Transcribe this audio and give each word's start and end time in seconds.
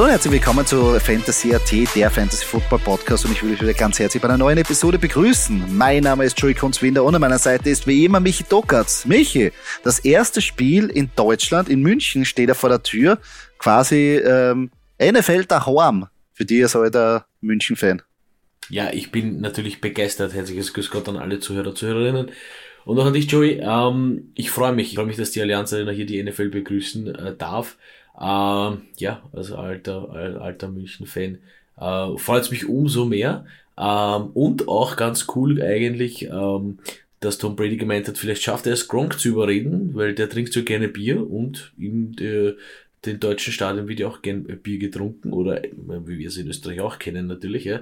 Hallo 0.00 0.06
und 0.06 0.12
herzlich 0.12 0.32
willkommen 0.32 0.64
zu 0.64 0.98
Fantasy 0.98 1.54
AT, 1.54 1.94
der 1.94 2.10
Fantasy 2.10 2.46
Football 2.46 2.78
Podcast 2.78 3.26
und 3.26 3.32
ich 3.32 3.42
will 3.42 3.52
euch 3.52 3.60
wieder 3.60 3.74
ganz 3.74 3.98
herzlich 3.98 4.22
bei 4.22 4.30
einer 4.30 4.38
neuen 4.38 4.56
Episode 4.56 4.98
begrüßen. 4.98 5.76
Mein 5.76 6.04
Name 6.04 6.24
ist 6.24 6.40
Joey 6.40 6.54
Kunzwinder 6.54 7.04
und 7.04 7.14
an 7.14 7.20
meiner 7.20 7.36
Seite 7.36 7.68
ist 7.68 7.86
wie 7.86 8.06
immer 8.06 8.18
Michi 8.18 8.44
Dockertz. 8.48 9.04
Michi, 9.04 9.52
das 9.84 9.98
erste 9.98 10.40
Spiel 10.40 10.86
in 10.86 11.10
Deutschland, 11.16 11.68
in 11.68 11.82
München 11.82 12.24
steht 12.24 12.48
er 12.48 12.54
vor 12.54 12.70
der 12.70 12.82
Tür, 12.82 13.18
quasi 13.58 14.16
ähm, 14.16 14.70
NFL 14.98 15.44
daheim. 15.44 16.06
Für 16.32 16.46
dich 16.46 16.60
ist 16.60 16.76
heute 16.76 17.26
München-Fan. 17.42 18.00
Ja, 18.70 18.90
ich 18.94 19.12
bin 19.12 19.42
natürlich 19.42 19.82
begeistert. 19.82 20.32
Herzliches 20.32 20.72
Grüß 20.72 20.90
Gott 20.90 21.10
an 21.10 21.18
alle 21.18 21.40
Zuhörer, 21.40 21.74
Zuhörerinnen. 21.74 22.30
Und 22.86 22.98
auch 22.98 23.04
an 23.04 23.12
dich, 23.12 23.30
Joey. 23.30 23.60
Ähm, 23.62 24.32
ich 24.34 24.50
freue 24.50 24.72
mich. 24.72 24.88
Ich 24.88 24.94
freue 24.94 25.04
mich, 25.04 25.18
dass 25.18 25.32
die 25.32 25.42
Allianz 25.42 25.74
Arena 25.74 25.90
hier 25.90 26.06
die 26.06 26.22
NFL 26.22 26.48
begrüßen 26.48 27.14
äh, 27.14 27.36
darf. 27.36 27.76
Ähm, 28.18 28.82
ja, 28.96 29.22
also 29.32 29.56
alter, 29.56 30.10
alter 30.10 30.68
München-Fan. 30.68 31.38
Äh, 31.78 32.18
Freut 32.18 32.50
mich 32.50 32.66
umso 32.66 33.04
mehr. 33.04 33.46
Ähm, 33.78 34.30
und 34.34 34.68
auch 34.68 34.96
ganz 34.96 35.26
cool 35.34 35.62
eigentlich, 35.62 36.24
ähm, 36.24 36.78
dass 37.20 37.38
Tom 37.38 37.56
Brady 37.56 37.76
gemeint 37.76 38.08
hat, 38.08 38.18
vielleicht 38.18 38.42
schafft 38.42 38.66
er 38.66 38.72
es 38.72 38.88
Gronk 38.88 39.18
zu 39.18 39.28
überreden, 39.28 39.94
weil 39.94 40.14
der 40.14 40.28
trinkt 40.28 40.52
so 40.52 40.62
gerne 40.62 40.88
Bier 40.88 41.30
und 41.30 41.72
in 41.78 42.16
äh, 42.18 42.54
den 43.06 43.20
deutschen 43.20 43.52
Stadien 43.52 43.88
wird 43.88 44.00
ja 44.00 44.08
auch 44.08 44.22
gern 44.22 44.44
Bier 44.44 44.78
getrunken 44.78 45.32
oder 45.32 45.62
wie 45.62 46.18
wir 46.18 46.28
es 46.28 46.36
in 46.36 46.48
Österreich 46.48 46.80
auch 46.80 46.98
kennen 46.98 47.26
natürlich. 47.26 47.64
Ja. 47.64 47.80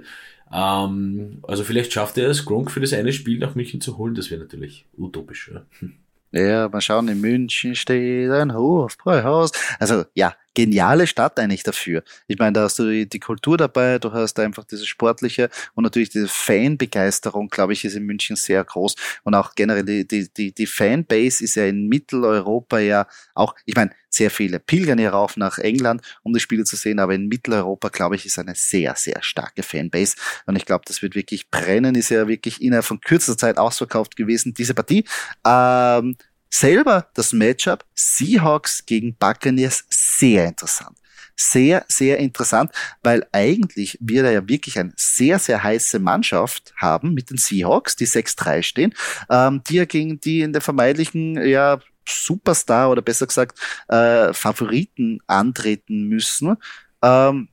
Ähm, 0.53 1.39
also 1.43 1.65
vielleicht 1.65 1.93
schafft 1.93 2.19
er 2.19 2.29
es, 2.31 2.45
Gronk 2.45 2.71
für 2.71 2.81
das 2.81 2.93
eine 2.93 3.13
Spiel 3.13 3.39
nach 3.39 3.55
München 3.55 3.81
zu 3.81 3.99
holen, 3.99 4.15
das 4.15 4.31
wäre 4.31 4.41
natürlich 4.41 4.85
utopisch. 4.97 5.51
Ja. 5.53 5.65
Ja, 6.31 6.69
mal 6.69 6.81
schauen, 6.81 7.09
in 7.09 7.21
München 7.21 7.75
steht 7.75 8.31
ein 8.31 8.55
Hofbräuhaus. 8.55 9.53
Also 9.79 10.05
ja, 10.15 10.35
geniale 10.59 11.07
Stadt 11.07 11.39
eigentlich 11.39 11.63
dafür. 11.63 12.03
Ich 12.27 12.37
meine, 12.37 12.55
da 12.55 12.63
hast 12.63 12.81
du 12.81 13.07
die, 13.07 13.21
Kultur 13.21 13.57
dabei, 13.57 14.01
du 14.01 14.11
hast 14.13 14.41
einfach 14.41 14.65
diese 14.65 14.87
sportliche 14.87 15.51
und 15.77 15.85
natürlich 15.85 16.11
diese 16.11 16.27
Fanbegeisterung, 16.27 17.49
glaube 17.49 17.75
ich, 17.75 17.85
ist 17.85 17.95
in 17.95 18.03
München 18.03 18.35
sehr 18.35 18.65
groß. 18.65 18.97
Und 19.23 19.37
auch 19.37 19.55
generell 19.55 19.85
die, 19.85 20.09
die, 20.09 20.29
die, 20.29 20.53
die 20.53 20.67
Fanbase 20.67 21.45
ist 21.45 21.55
ja 21.55 21.67
in 21.67 21.87
Mitteleuropa 21.87 22.81
ja 22.81 23.07
auch, 23.35 23.55
ich 23.67 23.77
meine, 23.77 23.93
sehr 24.11 24.33
viele 24.33 24.59
pilgern 24.59 24.99
hier 24.99 25.11
rauf 25.11 25.37
nach 25.37 25.59
England, 25.59 26.03
um 26.25 26.33
die 26.33 26.41
Spiele 26.41 26.65
zu 26.65 26.75
sehen, 26.75 26.99
aber 26.99 27.15
in 27.15 27.29
Mitteleuropa, 27.29 27.89
glaube 27.91 28.17
ich, 28.17 28.27
ist 28.27 28.41
eine 28.41 28.57
sehr, 28.57 28.97
sehr 28.97 29.23
starke 29.23 29.63
Fanbase. 29.63 30.17
Und 30.47 30.57
ich 30.57 30.67
glaube, 30.67 30.83
das 30.89 31.03
wird 31.03 31.15
wirklich 31.15 31.53
brennen, 31.53 31.95
ist 31.95 32.09
ja 32.09 32.27
wirklich 32.27 32.61
innerhalb 32.61 32.85
von 32.85 33.01
kürzester 33.01 33.39
Zeit 33.39 33.59
ausverkauft 33.59 34.17
gewesen, 34.17 34.55
diese 34.55 34.75
Partie. 34.75 35.05
Ähm, 35.47 36.17
selber 36.51 37.09
das 37.15 37.33
Matchup 37.33 37.85
Seahawks 37.95 38.87
gegen 38.87 39.15
Buccaneers 39.15 39.85
sehr 40.19 40.47
interessant. 40.47 40.97
Sehr, 41.37 41.85
sehr 41.89 42.19
interessant, 42.19 42.73
weil 43.03 43.25
eigentlich 43.31 43.97
wir 44.01 44.25
da 44.25 44.31
ja 44.31 44.49
wirklich 44.49 44.77
eine 44.79 44.93
sehr, 44.97 45.39
sehr 45.39 45.63
heiße 45.63 46.01
Mannschaft 46.01 46.75
haben 46.77 47.15
mit 47.15 47.31
den 47.31 47.39
Seahawks, 47.39 47.95
die 47.95 48.09
6-3 48.09 48.63
stehen, 48.63 48.95
ähm, 49.31 49.63
die 49.69 49.77
ja 49.77 49.85
gegen 49.85 50.21
die 50.21 50.41
in 50.41 50.53
der 50.53 50.63
vermeintlichen, 50.63 51.47
ja, 51.47 51.79
Superstar 52.09 52.91
oder 52.91 53.03
besser 53.03 53.27
gesagt 53.27 53.59
äh, 53.89 54.33
Favoriten 54.33 55.21
antreten 55.27 56.09
müssen. 56.09 56.57
Ähm, 57.03 57.49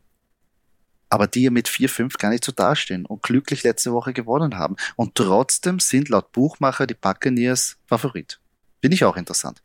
aber 1.09 1.27
die 1.27 1.43
ja 1.43 1.51
mit 1.51 1.67
4-5 1.67 2.17
gar 2.17 2.29
nicht 2.29 2.43
so 2.43 2.51
dastehen 2.51 3.05
und 3.05 3.21
glücklich 3.21 3.63
letzte 3.63 3.93
Woche 3.93 4.13
gewonnen 4.13 4.57
haben. 4.57 4.75
Und 4.95 5.15
trotzdem 5.15 5.79
sind 5.79 6.09
laut 6.09 6.31
Buchmacher 6.31 6.87
die 6.87 6.95
Buccaneers 6.95 7.77
Favorit. 7.85 8.39
Finde 8.81 8.95
ich 8.95 9.05
auch 9.05 9.15
interessant. 9.15 9.61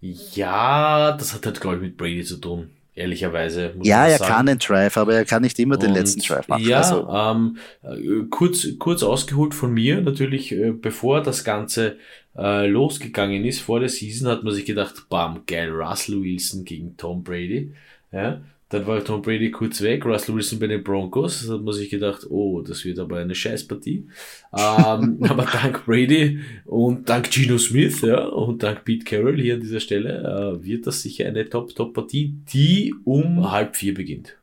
Ja, 0.00 1.12
das 1.12 1.34
hat 1.34 1.46
halt, 1.46 1.60
glaube 1.60 1.76
ich, 1.76 1.82
mit 1.82 1.96
Brady 1.96 2.24
zu 2.24 2.38
tun. 2.38 2.70
Ehrlicherweise. 2.94 3.74
ja, 3.82 4.06
er 4.06 4.18
sagen. 4.18 4.32
kann 4.32 4.46
den 4.46 4.58
Drive, 4.58 4.96
aber 4.96 5.14
er 5.14 5.24
kann 5.24 5.42
nicht 5.42 5.58
immer 5.58 5.76
Und 5.76 5.82
den 5.82 5.94
letzten 5.94 6.20
Drive 6.20 6.48
machen. 6.48 6.64
Ja, 6.64 6.78
also. 6.78 7.08
ähm, 7.08 7.56
äh, 7.82 8.24
kurz, 8.28 8.66
kurz 8.78 9.02
ausgeholt 9.02 9.54
von 9.54 9.72
mir, 9.72 10.00
natürlich, 10.00 10.52
äh, 10.52 10.72
bevor 10.72 11.22
das 11.22 11.44
Ganze 11.44 11.96
äh, 12.36 12.66
losgegangen 12.66 13.44
ist, 13.44 13.60
vor 13.60 13.80
der 13.80 13.88
Season, 13.88 14.28
hat 14.28 14.42
man 14.42 14.52
sich 14.52 14.64
gedacht, 14.66 15.06
bam, 15.08 15.42
geil, 15.46 15.70
Russell 15.70 16.22
Wilson 16.22 16.64
gegen 16.64 16.96
Tom 16.96 17.22
Brady. 17.22 17.72
Ja, 18.12 18.40
dann 18.70 18.86
war 18.86 19.04
Tom 19.04 19.20
Brady 19.20 19.50
kurz 19.50 19.80
weg, 19.80 20.04
Russell 20.04 20.36
Wilson 20.36 20.60
bei 20.60 20.68
den 20.68 20.84
Broncos. 20.84 21.44
Da 21.44 21.54
hat 21.54 21.62
man 21.62 21.74
sich 21.74 21.90
gedacht, 21.90 22.24
oh, 22.30 22.62
das 22.62 22.84
wird 22.84 23.00
aber 23.00 23.18
eine 23.18 23.34
Scheißpartie. 23.34 24.08
ähm, 24.56 25.18
aber 25.28 25.44
dank 25.44 25.84
Brady 25.84 26.40
und 26.66 27.08
dank 27.08 27.30
Geno 27.32 27.58
Smith 27.58 28.00
ja, 28.02 28.20
und 28.26 28.62
dank 28.62 28.84
Pete 28.84 29.04
Carroll 29.04 29.40
hier 29.40 29.54
an 29.54 29.60
dieser 29.60 29.80
Stelle 29.80 30.20
äh, 30.60 30.64
wird 30.64 30.86
das 30.86 31.02
sicher 31.02 31.26
eine 31.26 31.48
Top-Top-Partie, 31.48 32.36
die 32.52 32.94
um 33.04 33.50
halb 33.50 33.74
vier 33.74 33.92
beginnt. 33.92 34.36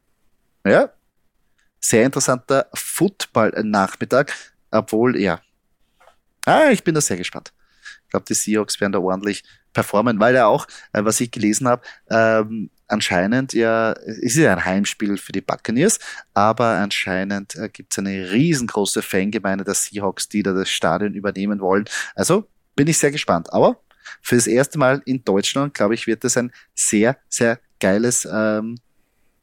Ja, 0.66 0.90
sehr 1.80 2.06
interessanter 2.06 2.68
Football-Nachmittag, 2.74 4.34
obwohl, 4.72 5.18
ja. 5.18 5.40
Ah, 6.46 6.70
ich 6.72 6.84
bin 6.84 6.96
da 6.96 7.00
sehr 7.00 7.18
gespannt. 7.18 7.54
Ich 8.04 8.10
glaube, 8.10 8.26
die 8.28 8.34
Seahawks 8.34 8.80
werden 8.82 8.92
da 8.92 9.00
ordentlich 9.00 9.44
performen, 9.72 10.20
weil 10.20 10.36
ja 10.36 10.48
auch, 10.48 10.68
äh, 10.92 11.06
was 11.06 11.22
ich 11.22 11.32
gelesen 11.32 11.68
habe, 11.68 11.84
ähm, 12.10 12.70
anscheinend 12.88 13.54
ja, 13.54 13.92
es 13.92 14.18
ist 14.18 14.36
ja 14.36 14.54
ein 14.54 14.66
Heimspiel 14.66 15.18
für 15.18 15.32
die 15.32 15.42
Buccaneers, 15.42 16.00
aber 16.34 16.66
anscheinend 16.78 17.56
äh, 17.56 17.70
gibt 17.70 17.94
es 17.94 18.00
eine 18.00 18.32
riesengroße 18.32 19.02
Fangemeinde 19.02 19.64
der 19.64 19.74
Seahawks, 19.74 20.30
die 20.30 20.44
da 20.44 20.54
das 20.54 20.70
Stadion 20.70 21.14
übernehmen 21.14 21.60
wollen. 21.60 21.86
Also 22.16 22.48
bin 22.76 22.88
ich 22.88 22.98
sehr 22.98 23.12
gespannt. 23.12 23.52
Aber 23.52 23.82
für 24.22 24.36
das 24.36 24.48
erste 24.48 24.78
Mal 24.78 25.02
in 25.06 25.24
Deutschland, 25.24 25.74
glaube 25.74 25.94
ich, 25.94 26.08
wird 26.08 26.24
es 26.24 26.38
ein 26.38 26.52
sehr, 26.74 27.18
sehr 27.28 27.60
geiles 27.80 28.28
ähm, 28.32 28.78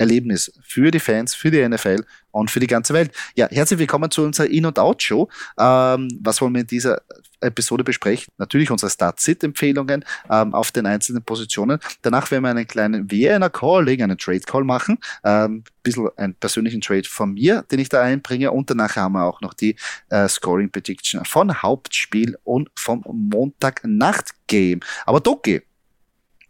Erlebnis 0.05 0.53
für 0.63 0.91
die 0.91 1.01
Fans, 1.01 1.35
für 1.35 1.51
die 1.51 1.67
NFL 1.67 2.05
und 2.31 2.51
für 2.51 2.61
die 2.61 2.67
ganze 2.67 2.93
Welt. 2.93 3.11
Ja, 3.37 3.49
herzlich 3.51 3.79
willkommen 3.79 4.11
zu 4.11 4.23
unserer 4.23 4.49
In- 4.49 4.67
und 4.67 4.79
Out-Show. 4.79 5.29
Ähm, 5.59 6.09
was 6.21 6.41
wollen 6.41 6.53
wir 6.53 6.61
in 6.61 6.67
dieser 6.67 7.01
Episode 7.41 7.85
besprechen? 7.85 8.33
Natürlich 8.37 8.71
unsere 8.71 8.91
Start-Sit-Empfehlungen 8.91 10.05
ähm, 10.31 10.55
auf 10.55 10.73
den 10.73 10.85
einzelnen 10.85 11.23
Positionen. 11.23 11.79
Danach 12.03 12.31
werden 12.31 12.45
wir 12.45 12.51
einen 12.51 12.67
kleinen 12.67 13.11
Vienna 13.11 13.49
Calling, 13.49 14.03
einen 14.03 14.19
Trade-Call 14.19 14.65
machen. 14.65 14.99
Ähm, 15.25 15.65
bisschen 15.83 16.09
einen 16.17 16.35
persönlichen 16.35 16.83
Trade 16.83 17.09
von 17.09 17.33
mir, 17.33 17.65
den 17.71 17.79
ich 17.79 17.89
da 17.89 18.03
einbringe. 18.03 18.51
Und 18.51 18.69
danach 18.69 18.97
haben 18.97 19.13
wir 19.13 19.25
auch 19.25 19.41
noch 19.41 19.55
die 19.55 19.77
äh, 20.11 20.29
Scoring 20.29 20.71
Prediction 20.71 21.25
von 21.25 21.63
Hauptspiel 21.63 22.37
und 22.45 22.69
vom 22.77 23.03
Montag-Nacht-Game. 23.07 24.81
Aber 25.07 25.21
Doki, 25.21 25.63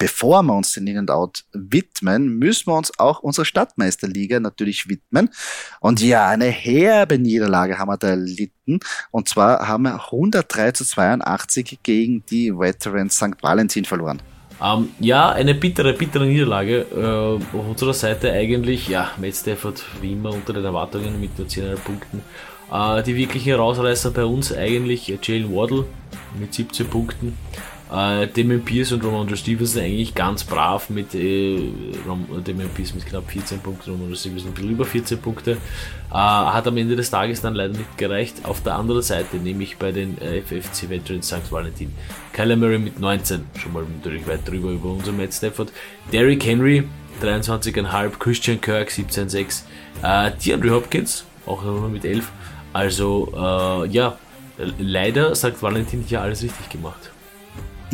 bevor 0.04 0.42
wir 0.42 0.52
uns 0.52 0.74
den 0.74 0.86
In-and-Out 0.86 1.44
widmen, 1.54 2.38
müssen 2.38 2.66
wir 2.66 2.76
uns 2.76 2.92
auch 2.98 3.20
unserer 3.20 3.46
Stadtmeisterliga 3.46 4.38
natürlich 4.38 4.86
widmen. 4.86 5.30
Und 5.80 6.02
ja, 6.02 6.28
eine 6.28 6.44
herbe 6.44 7.18
Niederlage 7.18 7.78
haben 7.78 7.88
wir 7.88 7.96
da 7.96 8.08
erlitten. 8.08 8.80
Und 9.10 9.30
zwar 9.30 9.66
haben 9.66 9.84
wir 9.84 9.94
103 9.94 10.72
zu 10.72 10.84
82 10.84 11.78
gegen 11.82 12.22
die 12.26 12.52
Veterans 12.52 13.16
St. 13.16 13.40
Valentin 13.40 13.86
verloren. 13.86 14.20
Um, 14.60 14.84
ähm, 14.84 14.88
ja, 15.00 15.32
eine 15.32 15.54
bittere, 15.54 15.94
bittere 15.94 16.26
Niederlage 16.26 16.80
äh, 16.94 17.56
auf 17.56 17.66
unserer 17.66 17.94
Seite 17.94 18.30
eigentlich. 18.30 18.88
Ja, 18.88 19.10
Matt 19.18 19.36
Stafford 19.36 19.82
wie 20.02 20.12
immer 20.12 20.34
unter 20.34 20.52
den 20.52 20.66
Erwartungen 20.66 21.18
mit 21.18 21.38
nur 21.38 21.48
10 21.48 21.76
Punkten. 21.76 22.20
Äh, 22.70 23.02
die 23.04 23.16
wirklichen 23.16 23.48
Herausreißer 23.48 24.10
bei 24.10 24.26
uns 24.26 24.52
eigentlich 24.52 25.08
Jalen 25.22 25.50
Waddle 25.50 25.86
mit 26.38 26.52
17 26.52 26.88
Punkten. 26.88 27.38
Äh, 27.94 28.26
Damien 28.26 28.64
Pierce 28.64 28.92
und 28.92 29.04
Ramondre 29.04 29.36
Stevenson 29.36 29.82
eigentlich 29.82 30.14
ganz 30.14 30.42
brav 30.42 30.90
mit 30.90 31.14
äh, 31.14 31.70
Damien 32.44 32.68
Pierce 32.70 32.94
mit 32.94 33.06
knapp 33.06 33.30
14 33.30 33.60
Punkten, 33.60 33.92
Ramondre 33.92 34.16
Stevenson 34.16 34.50
ein 34.50 34.54
bisschen 34.54 34.70
über 34.70 34.84
14 34.84 35.18
Punkte. 35.18 35.52
Äh, 35.52 36.14
hat 36.14 36.66
am 36.66 36.76
Ende 36.76 36.96
des 36.96 37.10
Tages 37.10 37.40
dann 37.40 37.54
leider 37.54 37.74
nicht 37.78 37.96
gereicht. 37.96 38.44
Auf 38.44 38.62
der 38.64 38.74
anderen 38.74 39.02
Seite, 39.02 39.36
nämlich 39.36 39.76
bei 39.76 39.92
den 39.92 40.18
äh, 40.18 40.40
FFC 40.40 40.90
Veterans 40.90 41.28
St. 41.28 41.52
Valentin, 41.52 41.92
Kyler 42.32 42.56
Murray 42.56 42.78
mit 42.78 42.98
19, 42.98 43.44
schon 43.58 43.72
mal 43.72 43.84
natürlich 43.96 44.26
weit 44.26 44.48
drüber 44.48 44.70
über 44.70 44.90
unser 44.90 45.12
Matt 45.12 45.32
Stafford. 45.32 45.70
Derrick 46.12 46.44
Henry 46.44 46.82
23,5, 47.22 48.18
Christian 48.18 48.60
Kirk 48.60 48.88
17,6, 48.88 49.62
äh, 50.02 50.32
DeAndre 50.44 50.70
Hopkins 50.70 51.24
auch 51.46 51.62
nochmal 51.62 51.90
mit 51.90 52.04
11. 52.04 52.28
Also 52.72 53.32
äh, 53.36 53.88
ja, 53.88 54.18
leider 54.78 55.34
St. 55.36 55.62
Valentin 55.62 56.02
hier 56.06 56.22
alles 56.22 56.42
richtig 56.42 56.68
gemacht. 56.68 57.13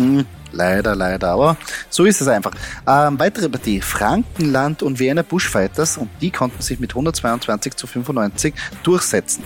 Hm, 0.00 0.24
leider, 0.52 0.96
leider, 0.96 1.28
aber 1.28 1.58
so 1.90 2.06
ist 2.06 2.22
es 2.22 2.26
einfach. 2.26 2.52
Ähm, 2.86 3.18
weitere 3.18 3.50
Partie, 3.50 3.82
Frankenland 3.82 4.82
und 4.82 4.98
Wiener 4.98 5.22
Bushfighters 5.22 5.98
und 5.98 6.08
die 6.22 6.30
konnten 6.30 6.62
sich 6.62 6.80
mit 6.80 6.92
122 6.92 7.76
zu 7.76 7.86
95 7.86 8.54
durchsetzen. 8.82 9.44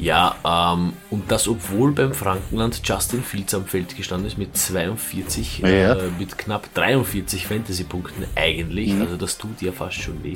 Ja, 0.00 0.34
ähm, 0.44 0.94
und 1.10 1.30
das 1.30 1.46
obwohl 1.46 1.92
beim 1.92 2.14
Frankenland 2.14 2.80
Justin 2.82 3.22
Fields 3.22 3.54
am 3.54 3.66
Feld 3.66 3.96
gestanden 3.96 4.26
ist 4.26 4.38
mit 4.38 4.56
42, 4.56 5.60
ja. 5.60 5.68
äh, 5.68 6.10
mit 6.18 6.36
knapp 6.36 6.74
43 6.74 7.46
Fantasy-Punkten 7.46 8.24
eigentlich, 8.34 8.92
mhm. 8.92 9.02
also 9.02 9.16
das 9.16 9.38
tut 9.38 9.62
ja 9.62 9.70
fast 9.70 10.02
schon 10.02 10.24
weh. 10.24 10.34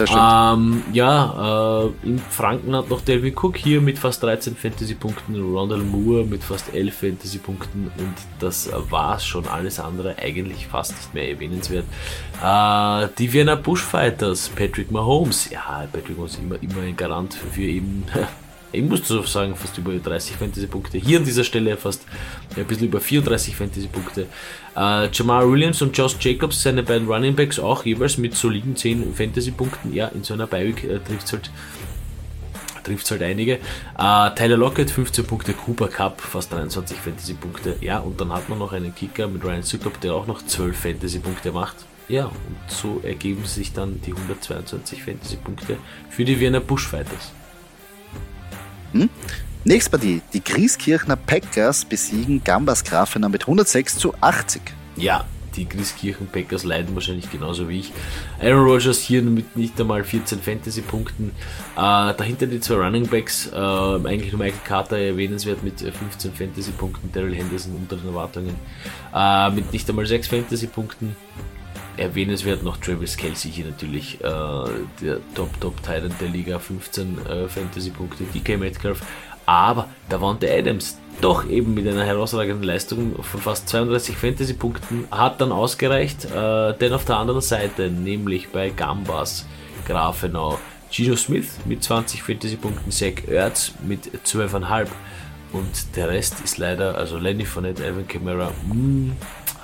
Ähm, 0.00 0.82
ja, 0.92 1.84
äh, 1.84 2.06
in 2.06 2.18
Franken 2.18 2.74
hat 2.74 2.90
noch 2.90 3.00
Delvin 3.00 3.34
Cook 3.34 3.56
hier 3.56 3.80
mit 3.80 3.98
fast 3.98 4.22
13 4.22 4.56
Fantasy-Punkten, 4.56 5.40
Rondell 5.40 5.78
Moore 5.78 6.24
mit 6.24 6.42
fast 6.42 6.74
11 6.74 6.94
Fantasy-Punkten 6.94 7.90
und 7.98 8.14
das 8.40 8.70
war 8.90 9.18
schon 9.20 9.46
alles 9.46 9.78
andere 9.80 10.16
eigentlich 10.18 10.66
fast 10.66 10.92
nicht 10.92 11.14
mehr 11.14 11.28
erwähnenswert. 11.30 11.84
Äh, 12.42 13.08
die 13.18 13.32
Vienna 13.32 13.54
Bushfighters, 13.54 14.50
Patrick 14.50 14.90
Mahomes, 14.90 15.50
ja, 15.50 15.86
Patrick 15.92 16.16
Mahomes 16.16 16.38
immer, 16.38 16.62
immer 16.62 16.82
ein 16.82 16.96
Garant 16.96 17.34
für 17.34 17.62
eben 17.62 18.04
ich 18.74 18.82
muss 18.82 19.06
so 19.06 19.22
sagen, 19.22 19.54
fast 19.56 19.76
über 19.78 19.92
30 19.92 20.36
Fantasy-Punkte. 20.36 20.98
Hier 20.98 21.18
an 21.18 21.24
dieser 21.24 21.44
Stelle 21.44 21.76
fast 21.76 22.04
ein 22.56 22.64
bisschen 22.64 22.88
über 22.88 23.00
34 23.00 23.56
Fantasy-Punkte. 23.56 24.26
Äh, 24.76 25.08
Jamal 25.12 25.50
Williams 25.50 25.82
und 25.82 25.96
Josh 25.96 26.16
Jacobs, 26.20 26.62
seine 26.62 26.82
beiden 26.82 27.08
Running 27.08 27.34
Backs, 27.34 27.58
auch 27.58 27.84
jeweils 27.84 28.18
mit 28.18 28.34
soliden 28.34 28.76
10 28.76 29.14
Fantasy-Punkten. 29.14 29.94
Ja, 29.94 30.08
in 30.08 30.24
so 30.24 30.34
einer 30.34 30.46
Beiweek 30.46 30.84
äh, 30.84 30.98
trifft 30.98 31.26
es 31.26 31.32
halt 31.32 31.50
trifft 32.84 33.10
halt 33.10 33.22
einige. 33.22 33.54
Äh, 33.98 34.30
Tyler 34.36 34.56
Lockett 34.56 34.90
15 34.90 35.24
Punkte, 35.24 35.54
Cooper 35.54 35.88
Cup 35.88 36.20
fast 36.20 36.52
23 36.52 36.98
Fantasy-Punkte. 36.98 37.76
Ja, 37.80 37.98
und 37.98 38.20
dann 38.20 38.32
hat 38.32 38.48
man 38.48 38.58
noch 38.58 38.72
einen 38.72 38.94
Kicker 38.94 39.26
mit 39.26 39.42
Ryan 39.42 39.62
Sukup, 39.62 40.00
der 40.00 40.14
auch 40.14 40.26
noch 40.26 40.44
12 40.44 40.76
Fantasy-Punkte 40.76 41.52
macht. 41.52 41.76
Ja, 42.08 42.26
und 42.26 42.34
so 42.68 43.00
ergeben 43.02 43.44
sich 43.46 43.72
dann 43.72 44.00
die 44.02 44.12
122 44.12 45.02
Fantasy-Punkte 45.02 45.78
für 46.10 46.24
die 46.24 46.38
Wiener 46.38 46.60
Bushfighters. 46.60 47.32
Hm? 48.94 49.10
Nächste 49.64 49.90
Partie. 49.90 50.22
Die 50.32 50.42
Grieskirchner 50.42 51.16
Packers 51.16 51.84
besiegen 51.84 52.42
Gambas 52.44 52.84
Grafener 52.84 53.28
mit 53.28 53.42
106 53.42 53.98
zu 53.98 54.14
80. 54.20 54.62
Ja, 54.96 55.24
die 55.56 55.68
Grieskirchen 55.68 56.28
Packers 56.28 56.64
leiden 56.64 56.94
wahrscheinlich 56.94 57.30
genauso 57.30 57.68
wie 57.68 57.80
ich. 57.80 57.92
Aaron 58.40 58.64
Rodgers 58.68 58.98
hier 59.00 59.22
mit 59.22 59.56
nicht 59.56 59.80
einmal 59.80 60.04
14 60.04 60.40
Fantasy-Punkten. 60.40 61.30
Äh, 61.76 62.14
dahinter 62.14 62.46
die 62.46 62.60
zwei 62.60 62.74
Running 62.74 63.06
Backs, 63.08 63.50
äh, 63.52 63.56
eigentlich 63.56 64.32
nur 64.32 64.40
Michael 64.40 64.60
Carter 64.64 64.98
erwähnenswert 64.98 65.62
mit 65.62 65.80
15 65.80 66.32
Fantasy-Punkten, 66.32 67.10
Daryl 67.12 67.34
Henderson 67.34 67.74
unter 67.74 67.96
den 67.96 68.08
Erwartungen 68.08 68.54
äh, 69.14 69.50
mit 69.50 69.72
nicht 69.72 69.88
einmal 69.88 70.06
6 70.06 70.28
Fantasy-Punkten. 70.28 71.16
Erwähnenswert 71.96 72.62
noch 72.62 72.76
Travis 72.78 73.16
Kelsey 73.16 73.50
hier 73.50 73.66
natürlich, 73.66 74.20
äh, 74.20 74.24
der 75.00 75.18
Top-Top-Titan 75.34 76.14
der 76.20 76.28
Liga, 76.28 76.58
15 76.58 77.26
äh, 77.26 77.48
Fantasy-Punkte, 77.48 78.24
DK 78.24 78.58
Metcalf. 78.58 79.02
Aber 79.46 79.88
da 80.08 80.16
Davante 80.16 80.50
Adams, 80.50 80.98
doch 81.20 81.48
eben 81.48 81.74
mit 81.74 81.86
einer 81.86 82.04
herausragenden 82.04 82.62
Leistung 82.62 83.22
von 83.22 83.40
fast 83.40 83.68
32 83.68 84.16
Fantasy-Punkten, 84.16 85.06
hat 85.10 85.40
dann 85.40 85.52
ausgereicht. 85.52 86.24
Äh, 86.24 86.76
denn 86.78 86.92
auf 86.92 87.04
der 87.04 87.16
anderen 87.18 87.40
Seite, 87.40 87.90
nämlich 87.90 88.48
bei 88.48 88.70
Gambas, 88.70 89.46
Grafenau, 89.86 90.58
Gino 90.90 91.16
Smith 91.16 91.58
mit 91.64 91.82
20 91.82 92.22
Fantasy-Punkten, 92.22 92.90
Zach 92.90 93.28
Ertz 93.28 93.72
mit 93.86 94.06
12,5 94.24 94.88
und 95.52 95.96
der 95.96 96.08
Rest 96.08 96.40
ist 96.40 96.58
leider, 96.58 96.96
also 96.96 97.16
Lenny 97.16 97.44
Fournette, 97.44 97.84
Alvin 97.84 98.08
Kamara, 98.08 98.50
mh, 98.66 98.72
hm, 98.72 99.12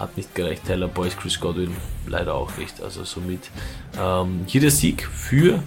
hat 0.01 0.17
nicht 0.17 0.35
gereicht. 0.35 0.63
Tyler 0.67 0.89
Boyce, 0.89 1.17
Chris 1.17 1.39
Godwin 1.39 1.77
leider 2.07 2.35
auch 2.35 2.57
nicht. 2.57 2.83
Also 2.83 3.05
somit 3.05 3.51
ähm, 4.01 4.41
hier 4.47 4.61
der 4.61 4.71
Sieg 4.71 5.07
für 5.07 5.63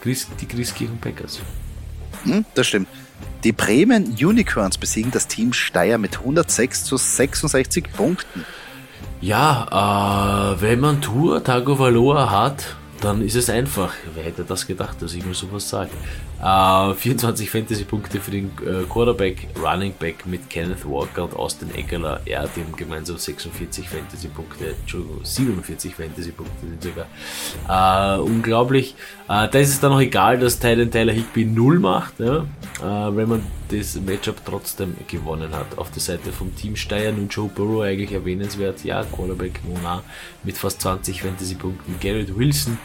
Chris, 0.00 0.26
die 0.40 0.46
Christkirchen 0.46 0.98
Packers. 0.98 1.40
Hm, 2.24 2.44
das 2.54 2.66
stimmt. 2.66 2.88
Die 3.44 3.52
Bremen 3.52 4.16
Unicorns 4.20 4.78
besiegen 4.78 5.10
das 5.10 5.28
Team 5.28 5.52
Steyr 5.52 5.98
mit 5.98 6.18
106 6.18 6.84
zu 6.84 6.96
66 6.96 7.92
Punkten. 7.92 8.44
Ja, 9.20 10.54
äh, 10.54 10.60
wenn 10.60 10.80
man 10.80 11.00
Tour 11.00 11.44
Tagovailoa 11.44 12.30
hat, 12.30 12.76
dann 13.00 13.22
ist 13.22 13.36
es 13.36 13.50
einfach. 13.50 13.92
Wer 14.14 14.24
hätte 14.24 14.44
das 14.44 14.66
gedacht, 14.66 15.00
dass 15.02 15.14
ich 15.14 15.24
mal 15.24 15.34
sowas 15.34 15.68
sage? 15.68 15.90
Äh, 16.44 16.92
24 16.92 17.50
Fantasy-Punkte 17.50 18.20
für 18.20 18.30
den 18.30 18.50
äh, 18.66 18.84
Quarterback, 18.84 19.48
Running 19.58 19.94
Back 19.98 20.26
mit 20.26 20.50
Kenneth 20.50 20.84
Walker 20.84 21.24
und 21.24 21.34
Austin 21.36 21.74
Eckler. 21.74 22.20
Er 22.26 22.42
hat 22.42 22.56
ihm 22.58 22.76
gemeinsam 22.76 23.16
46 23.16 23.88
Fantasy-Punkte, 23.88 24.74
Entschuldigung, 24.78 25.20
47 25.24 25.94
Fantasy-Punkte 25.94 26.66
sind 26.66 26.82
sogar. 26.82 28.18
Äh, 28.18 28.20
unglaublich. 28.20 28.94
Äh, 29.26 29.48
da 29.48 29.58
ist 29.58 29.70
es 29.70 29.80
dann 29.80 29.92
auch 29.92 30.00
egal, 30.00 30.38
dass 30.38 30.58
Tyler 30.58 30.90
Tyler 30.90 31.14
Higby 31.14 31.46
0 31.46 31.78
macht, 31.78 32.20
ja? 32.20 32.44
Äh, 32.82 33.16
wenn 33.16 33.28
man 33.30 33.42
das 33.68 33.98
Matchup 34.00 34.36
trotzdem 34.44 34.94
gewonnen 35.08 35.54
hat. 35.54 35.78
Auf 35.78 35.90
der 35.92 36.02
Seite 36.02 36.30
vom 36.30 36.54
Team 36.54 36.76
Steyr 36.76 37.08
und 37.08 37.32
Joe 37.32 37.48
Burrow 37.48 37.82
eigentlich 37.82 38.12
erwähnenswert. 38.12 38.84
Ja, 38.84 39.02
Quarterback 39.04 39.60
Mona 39.64 40.02
mit 40.42 40.58
fast 40.58 40.82
20 40.82 41.22
Fantasy-Punkten. 41.22 41.96
Garrett 42.00 42.36
Wilson 42.36 42.76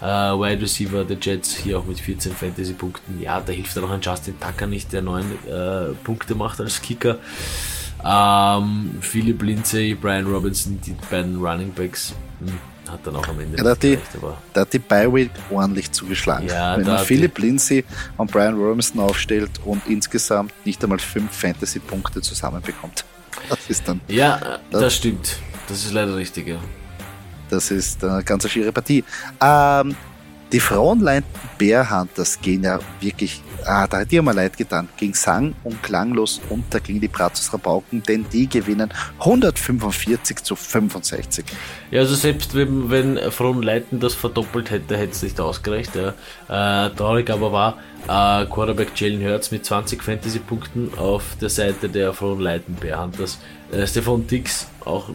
äh, 0.00 0.04
Wide 0.04 0.62
Receiver 0.62 1.04
der 1.04 1.16
Jets 1.20 1.56
hier 1.56 1.78
auch 1.78 1.84
mit 1.84 2.00
14 2.00 2.32
Fantasy-Punkten. 2.32 3.20
Ja, 3.20 3.40
da 3.40 3.52
hilft 3.52 3.76
dann 3.76 3.84
auch 3.84 3.90
ein 3.90 4.00
Justin 4.00 4.38
Tucker 4.38 4.66
nicht, 4.66 4.92
der 4.92 5.02
9 5.02 5.24
äh, 5.24 5.94
Punkte 6.04 6.34
macht 6.34 6.60
als 6.60 6.80
Kicker. 6.80 7.18
Ähm, 8.04 8.98
Philip 9.00 9.42
Lindsay, 9.42 9.94
Brian 9.94 10.26
Robinson, 10.26 10.80
die 10.80 10.94
beiden 11.10 11.36
Running 11.44 11.72
Backs. 11.72 12.14
Hm, 12.38 12.58
hat 12.90 13.00
dann 13.04 13.16
auch 13.16 13.26
am 13.28 13.40
Ende. 13.40 13.58
Ja, 13.58 13.64
da, 13.64 13.70
hat 13.70 13.82
die, 13.82 13.98
da 14.52 14.60
hat 14.60 14.72
die 14.72 14.78
Bi-Week 14.78 15.30
ordentlich 15.50 15.90
zugeschlagen. 15.90 16.48
Ja, 16.48 16.76
Wenn 16.76 16.86
man 16.86 17.04
Philip 17.04 17.36
Lindsay 17.38 17.84
und 18.16 18.30
Brian 18.30 18.54
Robinson 18.54 19.00
aufstellt 19.00 19.50
und 19.64 19.82
insgesamt 19.86 20.52
nicht 20.64 20.82
einmal 20.82 20.98
5 20.98 21.30
Fantasy-Punkte 21.30 22.20
zusammenbekommt. 22.22 23.04
Das 23.48 23.70
ist 23.70 23.86
dann. 23.86 24.00
Ja, 24.08 24.58
das, 24.70 24.80
das 24.80 24.96
stimmt. 24.96 25.38
Das 25.68 25.84
ist 25.84 25.92
leider 25.92 26.16
richtig, 26.16 26.48
ja. 26.48 26.58
Das 27.50 27.70
ist 27.70 28.04
eine 28.04 28.22
ganz 28.22 28.48
schwere 28.48 28.72
Partie. 28.72 29.04
Ähm, 29.40 29.96
die 30.52 30.60
Frauenlein 30.60 31.24
Bear 31.58 32.08
gehen 32.40 32.64
ja 32.64 32.78
wirklich, 33.00 33.42
ah, 33.66 33.86
da 33.86 33.98
hat 33.98 34.10
die 34.10 34.20
mir 34.22 34.32
leid 34.32 34.56
getan, 34.56 34.88
ging 34.96 35.12
sang- 35.12 35.54
und 35.62 35.82
klanglos 35.82 36.40
unter 36.48 36.80
gegen 36.80 37.00
die 37.00 37.08
Brazos 37.08 37.52
Rabauken, 37.52 38.02
denn 38.02 38.24
die 38.32 38.48
gewinnen 38.48 38.90
145 39.18 40.42
zu 40.42 40.56
65. 40.56 41.44
Ja, 41.90 42.00
also 42.00 42.14
selbst 42.14 42.54
wenn, 42.54 42.88
wenn 42.88 43.18
Frohnleiten 43.30 44.00
das 44.00 44.14
verdoppelt 44.14 44.70
hätte, 44.70 44.96
hätte 44.96 45.12
es 45.12 45.22
nicht 45.22 45.38
ausgereicht. 45.38 45.92
Ja. 45.94 46.86
Äh, 46.86 46.94
traurig 46.94 47.28
aber 47.28 47.52
war, 47.52 47.78
äh, 48.04 48.46
Quarterback 48.46 48.92
Jalen 48.94 49.22
Hurts 49.22 49.50
mit 49.50 49.66
20 49.66 50.02
Fantasy-Punkten 50.02 50.92
auf 50.96 51.36
der 51.40 51.50
Seite 51.50 51.90
der 51.90 52.14
Frohnleiten 52.14 52.74
Bear. 52.74 53.10
Äh, 53.70 53.86
Stefan 53.86 54.26
Dix 54.26 54.66
auch 54.88 55.10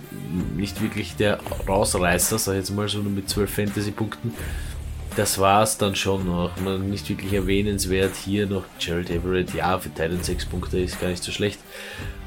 nicht 0.56 0.82
wirklich 0.82 1.16
der 1.16 1.40
Rausreißer, 1.68 2.38
sag 2.38 2.54
ich 2.54 2.60
jetzt 2.60 2.72
mal 2.72 2.88
so 2.88 3.00
nur 3.00 3.12
mit 3.12 3.30
12 3.30 3.54
Fantasy-Punkten 3.54 4.34
das 5.16 5.40
war 5.40 5.64
es 5.64 5.78
dann 5.78 5.96
schon 5.96 6.26
noch. 6.26 6.52
Man, 6.64 6.90
nicht 6.90 7.10
wirklich 7.10 7.34
erwähnenswert. 7.34 8.16
Hier 8.16 8.48
noch 8.48 8.64
Gerald 8.80 9.10
Everett. 9.10 9.54
Ja, 9.54 9.78
für 9.80 9.90
Titan 9.90 10.22
6 10.22 10.46
Punkte 10.46 10.80
ist 10.80 11.00
gar 11.00 11.10
nicht 11.10 11.24
so 11.24 11.32
schlecht. 11.32 11.60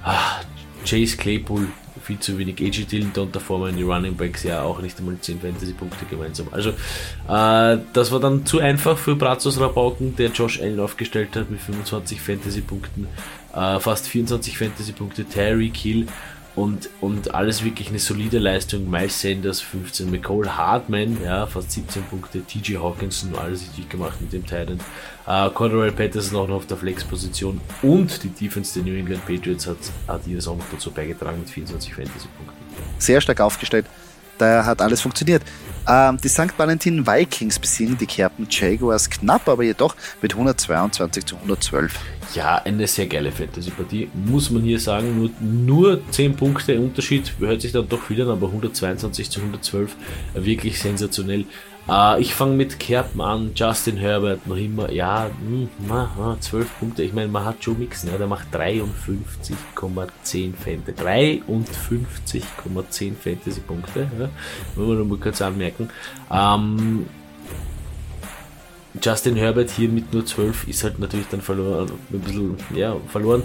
Ah, 0.03 0.41
Chase 0.85 1.17
Claypool 1.17 1.67
viel 2.03 2.19
zu 2.21 2.39
wenig. 2.39 2.61
AJ 2.61 2.85
Dillon, 2.85 3.13
Donta 3.13 3.41
Foreman, 3.41 3.77
die 3.77 3.83
Running 3.83 4.15
Backs 4.15 4.45
ja 4.45 4.63
auch 4.63 4.81
nicht 4.81 4.99
einmal 4.99 5.19
10 5.19 5.41
Fantasy-Punkte 5.41 6.05
gemeinsam. 6.09 6.47
Also, 6.53 6.71
äh, 6.71 7.79
das 7.93 8.13
war 8.13 8.21
dann 8.21 8.47
zu 8.47 8.61
einfach 8.61 8.97
für 8.97 9.17
Brazos 9.17 9.59
Rabauken, 9.59 10.15
der 10.15 10.31
Josh 10.31 10.61
Allen 10.61 10.79
aufgestellt 10.79 11.35
hat 11.35 11.51
mit 11.51 11.61
25 11.61 12.21
Fantasy-Punkten, 12.21 13.09
äh, 13.55 13.81
fast 13.81 14.07
24 14.07 14.57
Fantasy-Punkte. 14.57 15.25
Terry 15.25 15.71
Kill 15.71 16.07
und, 16.57 16.89
und 17.03 17.35
alles 17.35 17.63
wirklich 17.63 17.91
eine 17.91 17.99
solide 17.99 18.39
Leistung. 18.39 18.91
Miles 18.91 19.21
Sanders 19.21 19.61
15, 19.61 20.11
McCall 20.11 20.57
Hartman, 20.57 21.19
ja, 21.23 21.47
fast 21.47 21.71
17 21.73 22.03
Punkte, 22.05 22.43
TJ 22.43 22.79
Hawkinson, 22.79 23.37
alles 23.37 23.61
richtig 23.63 23.91
gemacht 23.91 24.21
mit 24.21 24.33
dem 24.33 24.45
Titan. 24.45 24.81
Uh, 25.29 25.51
Cordell 25.51 25.93
Patterson 25.93 26.39
auch 26.39 26.49
noch 26.49 26.57
auf 26.57 26.67
der 26.67 26.77
Flex-Position 26.77 27.61
und 27.83 28.23
die 28.23 28.29
Defense 28.29 28.75
der 28.75 28.91
New 28.91 28.99
England 28.99 29.27
Patriots 29.27 29.67
hat, 29.67 29.77
hat 30.09 30.27
jedes 30.27 30.49
auch 30.49 30.57
noch 30.57 30.65
dazu 30.71 30.91
beigetragen 30.91 31.41
mit 31.41 31.51
24 31.51 31.95
Fantasy-Punkten. 31.95 32.57
Sehr 32.99 33.21
stark 33.21 33.41
aufgestellt. 33.41 33.87
Da 34.39 34.65
hat 34.65 34.83
alles 34.83 35.01
funktioniert. 35.01 35.43
Ähm, 35.89 36.19
die 36.23 36.29
St. 36.29 36.59
Valentin 36.59 37.07
Vikings 37.07 37.59
besiegen 37.59 37.97
die 37.97 38.07
Kerpen 38.07 38.47
Jaguars 38.51 39.09
knapp, 39.09 39.49
aber 39.49 39.63
jedoch 39.63 39.95
mit 40.21 40.33
122 40.33 41.25
zu 41.25 41.37
112. 41.37 41.95
Ja, 42.35 42.57
eine 42.57 42.87
sehr 42.89 43.07
geile 43.07 43.31
Fantasy-Partie, 43.31 44.11
muss 44.13 44.51
man 44.51 44.63
hier 44.63 44.81
sagen. 44.81 45.17
Nur, 45.17 45.31
nur 45.41 46.01
10 46.11 46.35
Punkte 46.35 46.79
Unterschied, 46.81 47.33
hört 47.39 47.63
sich 47.63 47.73
dann 47.73 47.89
doch 47.89 48.11
wieder 48.11 48.25
an, 48.25 48.33
aber 48.33 48.49
122 48.49 49.31
zu 49.31 49.41
112, 49.41 49.95
wirklich 50.35 50.81
sensationell. 50.81 51.45
Uh, 51.89 52.17
ich 52.19 52.35
fange 52.35 52.57
mit 52.57 52.81
Kerpen 52.81 53.21
an, 53.21 53.53
Justin 53.55 53.97
Herbert 53.97 54.45
noch 54.49 54.57
immer, 54.57 54.91
ja, 54.91 55.31
mh, 55.49 55.69
na, 55.87 56.37
12 56.41 56.81
Punkte. 56.81 57.05
Ich 57.05 57.13
meine, 57.13 57.29
man 57.29 57.45
hat 57.45 57.59
Joe 57.61 57.77
Mixon, 57.77 58.11
ja, 58.11 58.19
der 58.19 58.27
macht 58.27 58.53
53,10 58.53 60.53
Fantasy. 60.57 61.43
53,10 61.47 63.15
Fantasy-Punkte, 63.15 64.11
ja, 64.19 64.29
wir 64.75 64.95
noch 64.97 65.05
mal 65.05 65.19
kurz 65.19 65.41
anmerken. 65.41 65.89
Um, 66.29 67.07
Justin 69.01 69.37
Herbert 69.37 69.71
hier 69.71 69.89
mit 69.89 70.13
nur 70.13 70.27
12 70.27 70.67
ist 70.67 70.83
halt 70.83 70.99
natürlich 70.99 71.29
dann 71.29 71.41
verloren, 71.41 71.93
ein 72.13 72.21
bisschen, 72.21 72.57
ja, 72.75 72.97
verloren. 73.09 73.45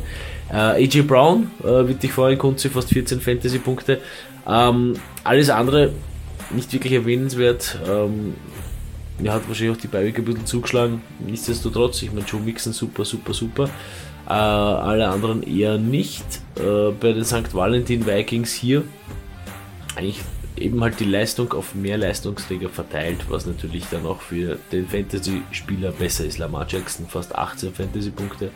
Äh, 0.49 0.83
AJ 0.83 1.03
Brown, 1.03 1.51
äh, 1.63 1.87
wie 1.87 1.95
ich 2.01 2.11
vorhin 2.11 2.39
konnte, 2.39 2.71
fast 2.71 2.89
14 2.89 3.21
Fantasy-Punkte. 3.21 4.01
Ähm, 4.47 4.95
alles 5.23 5.51
andere 5.51 5.91
nicht 6.55 6.73
wirklich 6.73 6.93
erwähnenswert. 6.93 7.79
Ähm, 7.87 8.35
er 9.23 9.33
hat 9.33 9.47
wahrscheinlich 9.47 9.77
auch 9.77 9.81
die 9.81 9.87
Beiweg 9.87 10.17
ein 10.17 10.25
bisschen 10.25 10.45
zugeschlagen. 10.45 11.01
Nichtsdestotrotz, 11.19 12.01
ich 12.01 12.11
meine, 12.11 12.25
Joe 12.25 12.41
Mixon 12.41 12.73
super, 12.73 13.05
super, 13.05 13.33
super. 13.33 13.69
Äh, 14.27 14.31
alle 14.31 15.09
anderen 15.09 15.43
eher 15.43 15.77
nicht. 15.77 16.23
Äh, 16.57 16.91
bei 16.99 17.13
den 17.13 17.25
St. 17.25 17.53
Valentin 17.53 18.05
Vikings 18.05 18.53
hier 18.53 18.83
eigentlich 19.95 20.21
eben 20.57 20.81
halt 20.81 20.99
die 20.99 21.05
Leistung 21.05 21.53
auf 21.53 21.75
mehr 21.75 21.97
Leistungsträger 21.97 22.69
verteilt, 22.69 23.25
was 23.29 23.45
natürlich 23.45 23.85
dann 23.89 24.05
auch 24.05 24.21
für 24.21 24.59
den 24.71 24.87
Fantasy-Spieler 24.87 25.91
besser 25.91 26.25
ist. 26.25 26.37
Lamar 26.37 26.65
Jackson 26.67 27.07
fast 27.07 27.33
18 27.33 27.73
Fantasy-Punkte, 27.73 28.51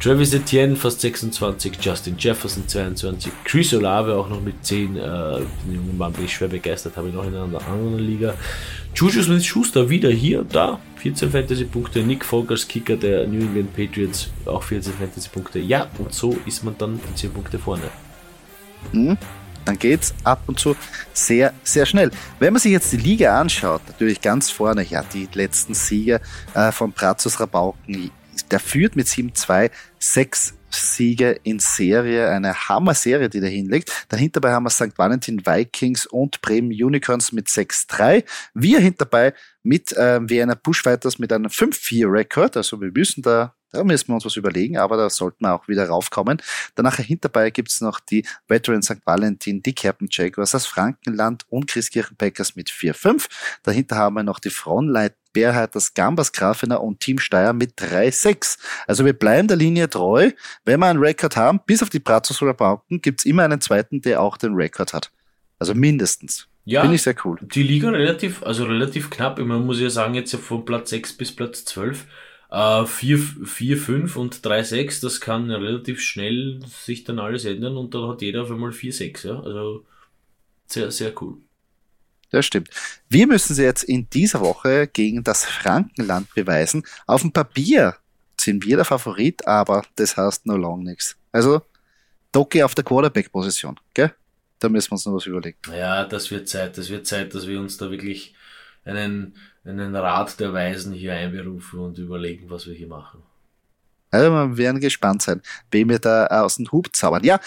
Travis 0.00 0.32
Etienne 0.32 0.76
fast 0.76 1.00
26, 1.00 1.76
Justin 1.80 2.16
Jefferson 2.18 2.66
22, 2.66 3.32
Chris 3.44 3.74
Olave 3.74 4.14
auch 4.14 4.28
noch 4.28 4.40
mit 4.40 4.64
10, 4.64 4.96
äh, 4.96 5.00
den 5.00 5.74
jungen 5.74 5.98
Mann 5.98 6.12
bin 6.12 6.24
ich 6.24 6.34
schwer 6.34 6.48
begeistert, 6.48 6.96
habe 6.96 7.08
ich 7.08 7.14
noch 7.14 7.26
in 7.26 7.34
einer 7.34 7.66
anderen 7.66 7.98
Liga. 7.98 8.34
Juju 8.94 9.22
Smith-Schuster 9.22 9.90
wieder 9.90 10.10
hier, 10.10 10.44
da, 10.48 10.78
14 10.96 11.30
Fantasy-Punkte, 11.30 12.00
Nick 12.00 12.24
als 12.48 12.68
Kicker 12.68 12.96
der 12.96 13.26
New 13.26 13.40
England 13.40 13.74
Patriots, 13.74 14.30
auch 14.46 14.62
14 14.62 14.92
Fantasy-Punkte. 14.92 15.58
Ja, 15.58 15.90
und 15.98 16.14
so 16.14 16.36
ist 16.46 16.64
man 16.64 16.76
dann 16.78 17.00
10 17.16 17.32
Punkte 17.32 17.58
vorne. 17.58 17.90
Mhm 18.92 19.18
dann 19.64 19.78
geht 19.78 20.02
es 20.02 20.14
ab 20.24 20.42
und 20.46 20.58
zu 20.58 20.76
sehr, 21.12 21.52
sehr 21.62 21.86
schnell. 21.86 22.10
Wenn 22.38 22.52
man 22.52 22.60
sich 22.60 22.72
jetzt 22.72 22.92
die 22.92 22.98
Liga 22.98 23.40
anschaut, 23.40 23.82
natürlich 23.88 24.20
ganz 24.20 24.50
vorne, 24.50 24.82
ja, 24.84 25.02
die 25.02 25.28
letzten 25.32 25.74
Sieger 25.74 26.20
äh, 26.54 26.72
von 26.72 26.92
Brazos 26.92 27.40
Rabauken, 27.40 28.10
der 28.50 28.60
führt 28.60 28.96
mit 28.96 29.06
7-2, 29.06 29.70
sechs 29.98 30.54
Siege 30.70 31.38
in 31.44 31.60
Serie, 31.60 32.30
eine 32.30 32.68
Hammer-Serie, 32.68 33.28
die 33.28 33.40
da 33.40 33.46
hinlegt. 33.46 34.06
Dahinter 34.08 34.40
haben 34.50 34.64
wir 34.64 34.70
St. 34.70 34.96
Valentin 34.96 35.46
Vikings 35.46 36.06
und 36.06 36.40
Bremen 36.40 36.70
Unicorns 36.70 37.32
mit 37.32 37.46
6-3. 37.46 38.24
Wir 38.54 38.80
hinterbei 38.80 39.34
mit 39.62 39.92
äh, 39.92 40.20
Vienna 40.28 40.54
Bushfighters 40.54 41.18
mit 41.18 41.32
einem 41.32 41.50
5-4-Rekord, 41.50 42.56
also 42.56 42.80
wir 42.80 42.90
müssen 42.92 43.22
da 43.22 43.54
da 43.74 43.84
müssen 43.84 44.08
wir 44.08 44.14
uns 44.14 44.24
was 44.24 44.36
überlegen, 44.36 44.78
aber 44.78 44.96
da 44.96 45.10
sollten 45.10 45.44
wir 45.44 45.54
auch 45.54 45.68
wieder 45.68 45.88
raufkommen. 45.88 46.40
Danach 46.74 46.96
hinterbei 46.96 47.50
gibt 47.50 47.70
es 47.70 47.80
noch 47.80 48.00
die 48.00 48.24
Veteran 48.48 48.82
St. 48.82 49.04
Valentin, 49.04 49.62
die 49.62 49.74
Captain 49.74 50.08
Jaguars, 50.10 50.52
das 50.52 50.66
Frankenland 50.66 51.44
und 51.50 51.66
Christkirchen 51.66 52.16
Packers 52.16 52.56
mit 52.56 52.70
4-5. 52.70 53.26
Dahinter 53.62 53.96
haben 53.96 54.14
wir 54.14 54.22
noch 54.22 54.38
die 54.38 54.50
Frontleit 54.50 55.14
Bärheit, 55.32 55.74
das 55.74 55.92
Gambas 55.92 56.32
Grafener 56.32 56.80
und 56.80 57.00
Team 57.00 57.18
Steyr 57.18 57.52
mit 57.52 57.76
3-6. 57.76 58.58
Also 58.86 59.04
wir 59.04 59.12
bleiben 59.12 59.48
der 59.48 59.56
Linie 59.56 59.90
treu. 59.90 60.30
Wenn 60.64 60.80
wir 60.80 60.86
einen 60.86 61.00
Rekord 61.00 61.36
haben, 61.36 61.60
bis 61.66 61.82
auf 61.82 61.90
die 61.90 61.98
Brazos 61.98 62.40
oder 62.40 62.54
Bauken, 62.54 63.02
gibt 63.02 63.20
es 63.20 63.26
immer 63.26 63.42
einen 63.42 63.60
zweiten, 63.60 64.00
der 64.00 64.22
auch 64.22 64.38
den 64.38 64.54
Rekord 64.54 64.94
hat. 64.94 65.10
Also 65.58 65.74
mindestens. 65.74 66.46
Ja, 66.64 66.80
Finde 66.80 66.96
ich 66.96 67.02
sehr 67.02 67.16
cool. 67.24 67.38
Die 67.42 67.62
Liga 67.62 67.90
relativ, 67.90 68.42
also 68.42 68.64
relativ 68.64 69.10
knapp. 69.10 69.38
Meine, 69.38 69.60
muss 69.60 69.80
ja 69.80 69.90
sagen, 69.90 70.14
jetzt 70.14 70.34
von 70.34 70.64
Platz 70.64 70.90
6 70.90 71.14
bis 71.14 71.34
Platz 71.34 71.64
12 71.66 72.06
äh, 72.54 72.86
4, 72.86 73.18
4, 73.18 73.76
5 73.76 74.16
und 74.16 74.44
3, 74.44 74.62
6, 74.62 75.00
das 75.00 75.20
kann 75.20 75.50
relativ 75.50 76.00
schnell 76.00 76.60
sich 76.68 77.02
dann 77.02 77.18
alles 77.18 77.44
ändern 77.44 77.76
und 77.76 77.94
dann 77.94 78.08
hat 78.08 78.22
jeder 78.22 78.42
auf 78.42 78.50
einmal 78.50 78.72
4, 78.72 78.92
6. 78.92 79.22
Ja? 79.24 79.40
Also 79.40 79.84
sehr, 80.66 80.90
sehr 80.90 81.12
cool. 81.20 81.38
Das 82.30 82.46
stimmt. 82.46 82.70
Wir 83.08 83.26
müssen 83.26 83.54
sie 83.54 83.62
jetzt 83.62 83.82
in 83.82 84.08
dieser 84.10 84.40
Woche 84.40 84.88
gegen 84.88 85.22
das 85.24 85.44
Frankenland 85.44 86.32
beweisen. 86.34 86.84
Auf 87.06 87.22
dem 87.22 87.32
Papier 87.32 87.96
sind 88.40 88.64
wir 88.64 88.76
der 88.76 88.84
Favorit, 88.84 89.46
aber 89.46 89.84
das 89.96 90.16
heißt 90.16 90.46
no 90.46 90.56
long 90.56 90.82
nichts. 90.82 91.16
Also, 91.32 91.62
Doki 92.32 92.62
auf 92.62 92.74
der 92.74 92.84
Quarterback-Position, 92.84 93.78
gell? 93.94 94.12
Da 94.58 94.68
müssen 94.68 94.90
wir 94.90 94.92
uns 94.94 95.06
noch 95.06 95.14
was 95.14 95.26
überlegen. 95.26 95.58
Ja, 95.70 96.04
das 96.04 96.30
wird 96.30 96.48
Zeit. 96.48 96.78
Das 96.78 96.88
wird 96.88 97.06
Zeit, 97.06 97.34
dass 97.34 97.46
wir 97.46 97.60
uns 97.60 97.76
da 97.76 97.90
wirklich 97.90 98.34
einen 98.84 99.36
einen 99.64 99.96
Rat 99.96 100.38
der 100.40 100.52
Weisen 100.52 100.92
hier 100.92 101.14
einberufen 101.14 101.80
und 101.80 101.98
überlegen, 101.98 102.50
was 102.50 102.66
wir 102.66 102.74
hier 102.74 102.88
machen. 102.88 103.22
Also 104.10 104.30
wir 104.30 104.56
werden 104.56 104.80
gespannt 104.80 105.22
sein, 105.22 105.42
wem 105.70 105.88
wir 105.88 105.98
da 105.98 106.26
aus 106.26 106.56
dem 106.56 106.70
Hub 106.70 106.94
zaubern. 106.94 107.24
Ja, 107.24 107.40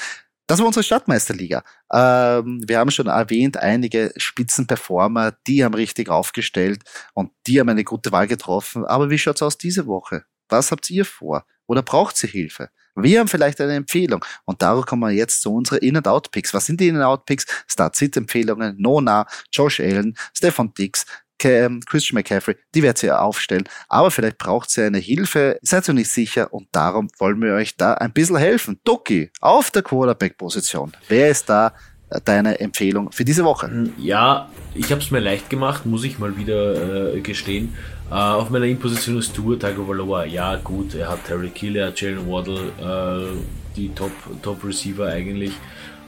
das 0.47 0.59
war 0.59 0.67
unsere 0.67 0.83
Stadtmeisterliga. 0.83 1.63
Ähm, 1.91 2.63
wir 2.65 2.79
haben 2.79 2.91
schon 2.91 3.07
erwähnt, 3.07 3.57
einige 3.57 4.13
Spitzenperformer, 4.15 5.33
die 5.45 5.63
haben 5.63 5.73
richtig 5.73 6.09
aufgestellt 6.09 6.83
und 7.13 7.31
die 7.45 7.59
haben 7.59 7.69
eine 7.69 7.83
gute 7.83 8.11
Wahl 8.11 8.27
getroffen. 8.27 8.85
Aber 8.85 9.09
wie 9.09 9.17
schaut's 9.17 9.41
aus 9.41 9.57
diese 9.57 9.87
Woche? 9.87 10.23
Was 10.49 10.71
habt 10.71 10.89
ihr 10.89 11.05
vor? 11.05 11.45
Oder 11.67 11.81
braucht 11.81 12.21
ihr 12.23 12.29
Hilfe? 12.29 12.69
Wir 12.95 13.19
haben 13.19 13.27
vielleicht 13.27 13.61
eine 13.61 13.75
Empfehlung 13.75 14.23
und 14.45 14.61
darauf 14.61 14.85
kommen 14.85 15.01
wir 15.01 15.11
jetzt 15.11 15.41
zu 15.41 15.53
unseren 15.53 15.79
In-and-Out-Picks. 15.79 16.53
Was 16.53 16.65
sind 16.65 16.79
die 16.79 16.87
In-and-Out-Picks? 16.87 17.45
Start-Sit-Empfehlungen, 17.67 18.75
Nona, 18.79 19.27
Josh 19.51 19.79
Allen, 19.81 20.17
Stefan 20.33 20.73
Dix, 20.73 21.05
Christian 21.37 22.15
McCaffrey, 22.15 22.55
die 22.73 22.83
wird 22.83 22.97
sie 22.97 23.11
aufstellen. 23.11 23.67
Aber 23.87 24.11
vielleicht 24.11 24.37
braucht 24.37 24.69
sie 24.69 24.83
eine 24.83 24.97
Hilfe, 24.97 25.59
seid 25.61 25.87
ihr 25.87 25.93
nicht 25.93 26.11
sicher 26.11 26.53
und 26.53 26.67
darum 26.71 27.09
wollen 27.17 27.41
wir 27.41 27.53
euch 27.53 27.75
da 27.77 27.93
ein 27.93 28.13
bisschen 28.13 28.37
helfen. 28.37 28.79
Doki, 28.83 29.31
auf 29.41 29.71
der 29.71 29.83
Quarterback-Position. 29.83 30.93
Wer 31.07 31.29
ist 31.29 31.49
da 31.49 31.73
äh, 32.09 32.19
deine 32.23 32.59
Empfehlung 32.59 33.11
für 33.11 33.25
diese 33.25 33.43
Woche? 33.43 33.67
Hm, 33.67 33.93
ja, 33.97 34.49
ich 34.73 34.91
habe 34.91 35.01
es 35.01 35.11
mir 35.11 35.19
leicht 35.19 35.49
gemacht, 35.49 35.85
muss 35.85 36.03
ich 36.03 36.19
mal 36.19 36.37
wieder 36.37 37.15
äh, 37.15 37.21
gestehen. 37.21 37.75
Uh, 38.09 38.39
auf 38.39 38.49
meiner 38.49 38.65
In-Position 38.65 39.17
ist 39.17 39.35
Tour 39.35 39.59
Tagovailoa. 39.59 40.23
Ja, 40.23 40.55
gut, 40.55 40.95
er 40.95 41.09
hat 41.09 41.25
Terry 41.25 41.49
Kill, 41.49 41.75
er 41.75 41.87
hat 41.87 41.99
Jalen 41.99 42.25
Waddle, 42.25 42.71
uh, 42.81 43.37
die 43.75 43.89
Top, 43.89 44.11
Top 44.41 44.63
Receiver 44.63 45.07
eigentlich. 45.07 45.51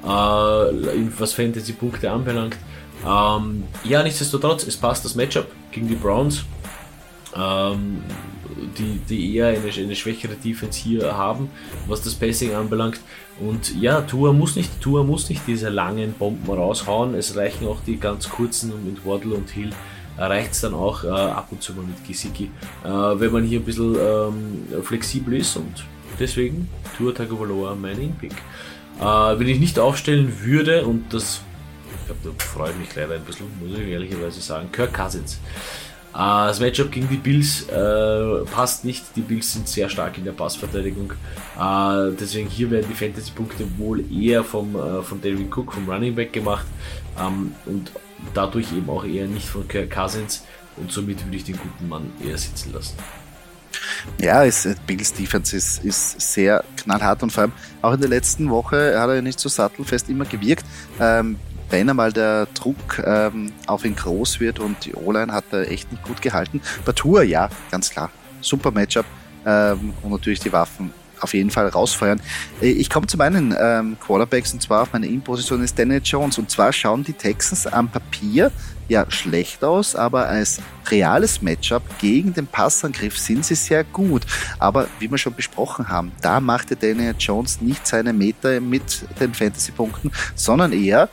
Uh, 0.01 0.71
was 1.17 1.33
Fantasy-Punkte 1.33 2.09
anbelangt, 2.09 2.55
ähm, 3.07 3.63
ja, 3.83 4.03
nichtsdestotrotz, 4.03 4.67
es 4.67 4.77
passt 4.77 5.05
das 5.05 5.15
Matchup 5.15 5.47
gegen 5.71 5.87
die 5.87 5.95
Browns, 5.95 6.43
ähm, 7.35 8.03
die, 8.77 8.99
die 9.07 9.35
eher 9.35 9.47
eine, 9.47 9.71
eine 9.71 9.95
schwächere 9.95 10.35
Defense 10.35 10.79
hier 10.79 11.15
haben, 11.15 11.49
was 11.87 12.01
das 12.01 12.15
Passing 12.15 12.53
anbelangt. 12.53 12.99
Und 13.39 13.79
ja, 13.79 14.01
Tua 14.01 14.33
muss 14.33 14.55
nicht, 14.55 14.81
Tua 14.81 15.03
muss 15.03 15.29
nicht 15.29 15.43
diese 15.47 15.69
langen 15.69 16.13
Bomben 16.13 16.49
raushauen. 16.51 17.15
Es 17.15 17.35
reichen 17.37 17.67
auch 17.67 17.79
die 17.85 17.97
ganz 17.97 18.29
kurzen 18.29 18.73
mit 18.85 19.05
Waddle 19.05 19.35
und 19.35 19.49
Hill. 19.49 19.69
Reicht 20.17 20.51
es 20.51 20.61
dann 20.61 20.73
auch 20.73 21.05
äh, 21.05 21.07
ab 21.07 21.47
und 21.51 21.61
zu 21.61 21.73
mal 21.73 21.85
mit 21.85 22.05
Gesicki, 22.05 22.51
äh, 22.83 22.87
wenn 22.89 23.31
man 23.31 23.45
hier 23.45 23.61
ein 23.61 23.63
bisschen 23.63 23.95
ähm, 23.95 24.83
flexibel 24.83 25.33
ist 25.37 25.55
und 25.55 25.85
deswegen 26.19 26.67
Tua 26.97 27.13
Tagovailoa 27.13 27.75
mein 27.75 27.97
In-Pick. 27.97 28.33
Äh, 28.99 29.03
wenn 29.03 29.47
ich 29.47 29.61
nicht 29.61 29.79
aufstellen 29.79 30.33
würde, 30.41 30.85
und 30.85 31.13
das 31.13 31.39
glaube, 32.09 32.35
da 32.37 32.43
freue 32.43 32.71
ich 32.71 32.77
mich 32.77 32.95
leider 32.95 33.15
ein 33.15 33.23
bisschen, 33.23 33.47
muss 33.59 33.77
ich 33.77 33.87
ehrlicherweise 33.87 34.41
sagen. 34.41 34.71
Kirk 34.71 34.93
Cousins. 34.93 35.39
Äh, 36.13 36.17
das 36.17 36.59
Matchup 36.59 36.91
gegen 36.91 37.07
die 37.07 37.17
Bills 37.17 37.69
äh, 37.69 38.45
passt 38.51 38.85
nicht. 38.85 39.15
Die 39.15 39.21
Bills 39.21 39.53
sind 39.53 39.67
sehr 39.67 39.89
stark 39.89 40.17
in 40.17 40.25
der 40.25 40.31
Passverteidigung. 40.31 41.13
Äh, 41.59 42.11
deswegen 42.19 42.49
hier 42.49 42.71
werden 42.71 42.87
die 42.89 42.95
Fantasy-Punkte 42.95 43.65
wohl 43.77 44.03
eher 44.11 44.43
vom, 44.43 44.75
äh, 44.75 45.03
von 45.03 45.21
David 45.21 45.55
Cook, 45.55 45.73
vom 45.73 45.87
Running 45.89 46.15
Back 46.15 46.33
gemacht. 46.33 46.65
Ähm, 47.19 47.53
und 47.65 47.91
dadurch 48.33 48.71
eben 48.73 48.89
auch 48.89 49.05
eher 49.05 49.27
nicht 49.27 49.47
von 49.47 49.67
Kirk 49.67 49.91
Cousins. 49.91 50.45
Und 50.77 50.91
somit 50.91 51.23
würde 51.25 51.37
ich 51.37 51.43
den 51.43 51.57
guten 51.57 51.87
Mann 51.87 52.11
eher 52.25 52.37
sitzen 52.37 52.73
lassen. 52.73 52.95
Ja, 54.19 54.43
ist, 54.43 54.65
äh, 54.65 54.75
Bills 54.87 55.13
Defense 55.13 55.55
ist, 55.55 55.83
ist 55.83 56.19
sehr 56.19 56.63
knallhart 56.77 57.21
und 57.21 57.31
vor 57.31 57.43
allem 57.43 57.51
auch 57.81 57.93
in 57.93 57.99
der 57.99 58.09
letzten 58.09 58.49
Woche 58.49 58.99
hat 58.99 59.09
er 59.09 59.21
nicht 59.21 59.39
so 59.39 59.49
sattelfest 59.49 60.09
immer 60.09 60.25
gewirkt. 60.25 60.65
Ähm, 60.99 61.37
wenn 61.69 61.89
einmal 61.89 62.11
der 62.11 62.47
Druck 62.53 63.01
ähm, 63.05 63.51
auf 63.67 63.85
ihn 63.85 63.95
groß 63.95 64.39
wird 64.39 64.59
und 64.59 64.85
die 64.85 64.93
O-Line 64.93 65.31
hat 65.31 65.45
er 65.51 65.69
echt 65.71 65.91
nicht 65.91 66.03
gut 66.03 66.21
gehalten. 66.21 66.61
Bei 66.85 66.91
Tour, 66.91 67.23
ja, 67.23 67.49
ganz 67.71 67.89
klar. 67.89 68.09
Super 68.41 68.71
Matchup 68.71 69.05
ähm, 69.45 69.93
und 70.01 70.11
natürlich 70.11 70.39
die 70.39 70.51
Waffen 70.51 70.93
auf 71.21 71.33
jeden 71.33 71.49
Fall 71.49 71.67
rausfeuern. 71.67 72.21
Äh, 72.61 72.69
ich 72.69 72.89
komme 72.89 73.07
zu 73.07 73.17
meinen 73.17 73.55
ähm, 73.59 73.97
Quarterbacks 73.99 74.53
und 74.53 74.61
zwar 74.61 74.83
auf 74.83 74.93
meine 74.93 75.07
In-Position 75.07 75.63
ist 75.63 75.77
Daniel 75.77 76.01
Jones 76.03 76.37
und 76.37 76.49
zwar 76.49 76.71
schauen 76.71 77.03
die 77.03 77.13
Texans 77.13 77.67
am 77.67 77.89
Papier 77.89 78.51
ja 78.87 79.09
schlecht 79.09 79.63
aus, 79.63 79.95
aber 79.95 80.27
als 80.27 80.59
reales 80.89 81.41
Matchup 81.41 81.83
gegen 81.99 82.33
den 82.33 82.47
Passangriff 82.47 83.17
sind 83.17 83.45
sie 83.45 83.55
sehr 83.55 83.83
gut. 83.83 84.25
Aber 84.57 84.87
wie 84.97 85.09
wir 85.09 85.17
schon 85.17 85.35
besprochen 85.35 85.87
haben, 85.89 86.11
da 86.21 86.39
machte 86.39 86.75
Daniel 86.75 87.15
Jones 87.17 87.61
nicht 87.61 87.85
seine 87.85 88.13
Meter 88.13 88.59
mit 88.59 89.05
den 89.19 89.33
Fantasy-Punkten, 89.33 90.11
sondern 90.35 90.73
eher 90.73 91.07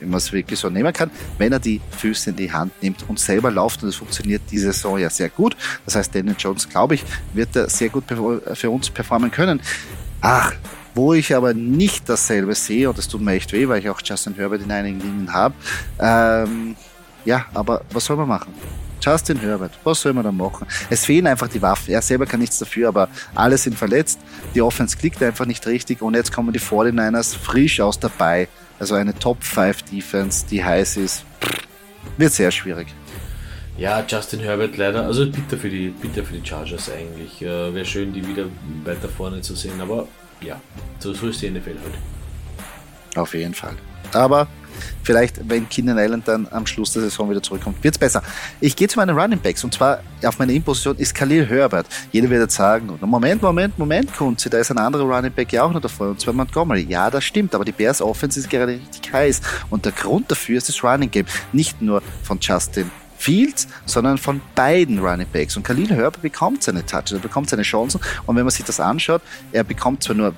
wenn 0.00 0.10
man 0.10 0.18
es 0.18 0.32
wirklich 0.32 0.58
so 0.58 0.68
nehmen 0.68 0.92
kann, 0.92 1.10
wenn 1.38 1.52
er 1.52 1.60
die 1.60 1.80
Füße 1.96 2.30
in 2.30 2.36
die 2.36 2.52
Hand 2.52 2.72
nimmt 2.82 3.08
und 3.08 3.18
selber 3.18 3.50
läuft. 3.50 3.82
Und 3.82 3.88
das 3.88 3.96
funktioniert 3.96 4.42
diese 4.50 4.72
Saison 4.72 4.98
ja 4.98 5.10
sehr 5.10 5.28
gut. 5.28 5.56
Das 5.84 5.94
heißt, 5.94 6.14
Daniel 6.14 6.36
Jones, 6.38 6.68
glaube 6.68 6.94
ich, 6.94 7.04
wird 7.32 7.54
er 7.56 7.68
sehr 7.68 7.88
gut 7.88 8.04
für 8.54 8.70
uns 8.70 8.90
performen 8.90 9.30
können. 9.30 9.60
Ach, 10.20 10.52
wo 10.94 11.14
ich 11.14 11.34
aber 11.34 11.54
nicht 11.54 12.08
dasselbe 12.08 12.54
sehe, 12.54 12.88
und 12.88 12.98
das 12.98 13.08
tut 13.08 13.20
mir 13.20 13.32
echt 13.32 13.52
weh, 13.52 13.68
weil 13.68 13.78
ich 13.78 13.88
auch 13.88 14.00
Justin 14.04 14.34
Herbert 14.34 14.62
in 14.62 14.70
einigen 14.70 15.00
Linien 15.00 15.32
habe. 15.32 15.54
Ähm, 15.98 16.76
ja, 17.24 17.46
aber 17.54 17.82
was 17.92 18.04
soll 18.04 18.16
man 18.16 18.28
machen? 18.28 18.52
Justin 19.00 19.38
Herbert, 19.38 19.72
was 19.82 20.02
soll 20.02 20.12
man 20.12 20.24
da 20.24 20.32
machen? 20.32 20.66
Es 20.90 21.06
fehlen 21.06 21.26
einfach 21.26 21.48
die 21.48 21.62
Waffen. 21.62 21.92
Er 21.94 22.02
selber 22.02 22.26
kann 22.26 22.40
nichts 22.40 22.58
dafür, 22.58 22.88
aber 22.88 23.08
alle 23.34 23.56
sind 23.56 23.76
verletzt. 23.76 24.20
Die 24.54 24.60
Offense 24.60 24.96
klickt 24.96 25.22
einfach 25.22 25.46
nicht 25.46 25.66
richtig 25.66 26.02
und 26.02 26.14
jetzt 26.14 26.32
kommen 26.32 26.52
die 26.52 26.60
49ers 26.60 27.34
frisch 27.36 27.80
aus 27.80 27.98
dabei. 27.98 28.48
Also 28.80 28.94
eine 28.94 29.14
Top 29.14 29.44
5 29.44 29.82
Defense, 29.82 30.46
die 30.50 30.64
heiß 30.64 30.96
ist, 30.96 31.24
wird 32.16 32.32
sehr 32.32 32.50
schwierig. 32.50 32.88
Ja, 33.76 34.04
Justin 34.06 34.40
Herbert 34.40 34.76
leider, 34.76 35.04
also 35.04 35.30
bitter 35.30 35.56
für 35.56 35.70
die, 35.70 35.88
bitter 35.88 36.24
für 36.24 36.34
die 36.34 36.46
Chargers 36.46 36.90
eigentlich. 36.90 37.40
Äh, 37.42 37.74
Wäre 37.74 37.84
schön, 37.84 38.12
die 38.12 38.26
wieder 38.26 38.46
weiter 38.84 39.08
vorne 39.08 39.42
zu 39.42 39.54
sehen, 39.54 39.80
aber 39.80 40.08
ja, 40.40 40.60
so, 40.98 41.12
so 41.12 41.28
ist 41.28 41.40
die 41.42 41.50
NFL 41.50 41.76
halt. 41.82 43.16
Auf 43.16 43.34
jeden 43.34 43.54
Fall. 43.54 43.74
Aber 44.12 44.48
vielleicht, 45.02 45.48
wenn 45.48 45.68
Keenan 45.68 45.98
Allen 45.98 46.22
dann 46.24 46.48
am 46.50 46.66
Schluss 46.66 46.92
der 46.92 47.02
Saison 47.02 47.30
wieder 47.30 47.42
zurückkommt, 47.42 47.82
wird 47.82 47.94
es 47.94 47.98
besser. 47.98 48.22
Ich 48.60 48.76
gehe 48.76 48.88
zu 48.88 48.98
meinen 48.98 49.16
Running 49.16 49.40
Backs 49.40 49.64
und 49.64 49.74
zwar 49.74 50.00
auf 50.24 50.38
meiner 50.38 50.52
In-Position 50.52 50.96
ist 50.96 51.14
Khalil 51.14 51.46
Herbert. 51.46 51.86
Jeder 52.12 52.28
wird 52.30 52.42
jetzt 52.42 52.56
sagen, 52.56 52.98
Moment, 53.00 53.42
Moment, 53.42 53.78
Moment, 53.78 54.14
Kunze, 54.14 54.50
da 54.50 54.58
ist 54.58 54.70
ein 54.70 54.78
anderer 54.78 55.04
Running 55.04 55.32
Back 55.32 55.52
ja 55.52 55.64
auch 55.64 55.72
noch 55.72 55.80
davor 55.80 56.08
und 56.08 56.20
zwar 56.20 56.34
Montgomery. 56.34 56.86
Ja, 56.88 57.10
das 57.10 57.24
stimmt, 57.24 57.54
aber 57.54 57.64
die 57.64 57.72
Bears 57.72 58.00
Offense 58.00 58.40
ist 58.40 58.50
gerade 58.50 58.72
richtig 58.72 59.12
heiß 59.12 59.40
und 59.70 59.84
der 59.84 59.92
Grund 59.92 60.30
dafür 60.30 60.58
ist 60.58 60.68
das 60.68 60.82
Running 60.82 61.10
Game. 61.10 61.26
Nicht 61.52 61.80
nur 61.80 62.02
von 62.22 62.38
Justin 62.40 62.90
Fields, 63.20 63.68
sondern 63.84 64.16
von 64.16 64.40
beiden 64.54 64.98
Running 64.98 65.26
Backs. 65.30 65.56
Und 65.56 65.62
Khalil 65.62 65.90
Herbert 65.90 66.22
bekommt 66.22 66.62
seine 66.62 66.84
Touches, 66.86 67.12
er 67.12 67.18
bekommt 67.18 67.50
seine 67.50 67.62
Chancen. 67.62 68.00
Und 68.26 68.36
wenn 68.36 68.44
man 68.44 68.50
sich 68.50 68.64
das 68.64 68.80
anschaut, 68.80 69.20
er 69.52 69.62
bekommt 69.62 70.02
zwar 70.02 70.16
nur 70.16 70.34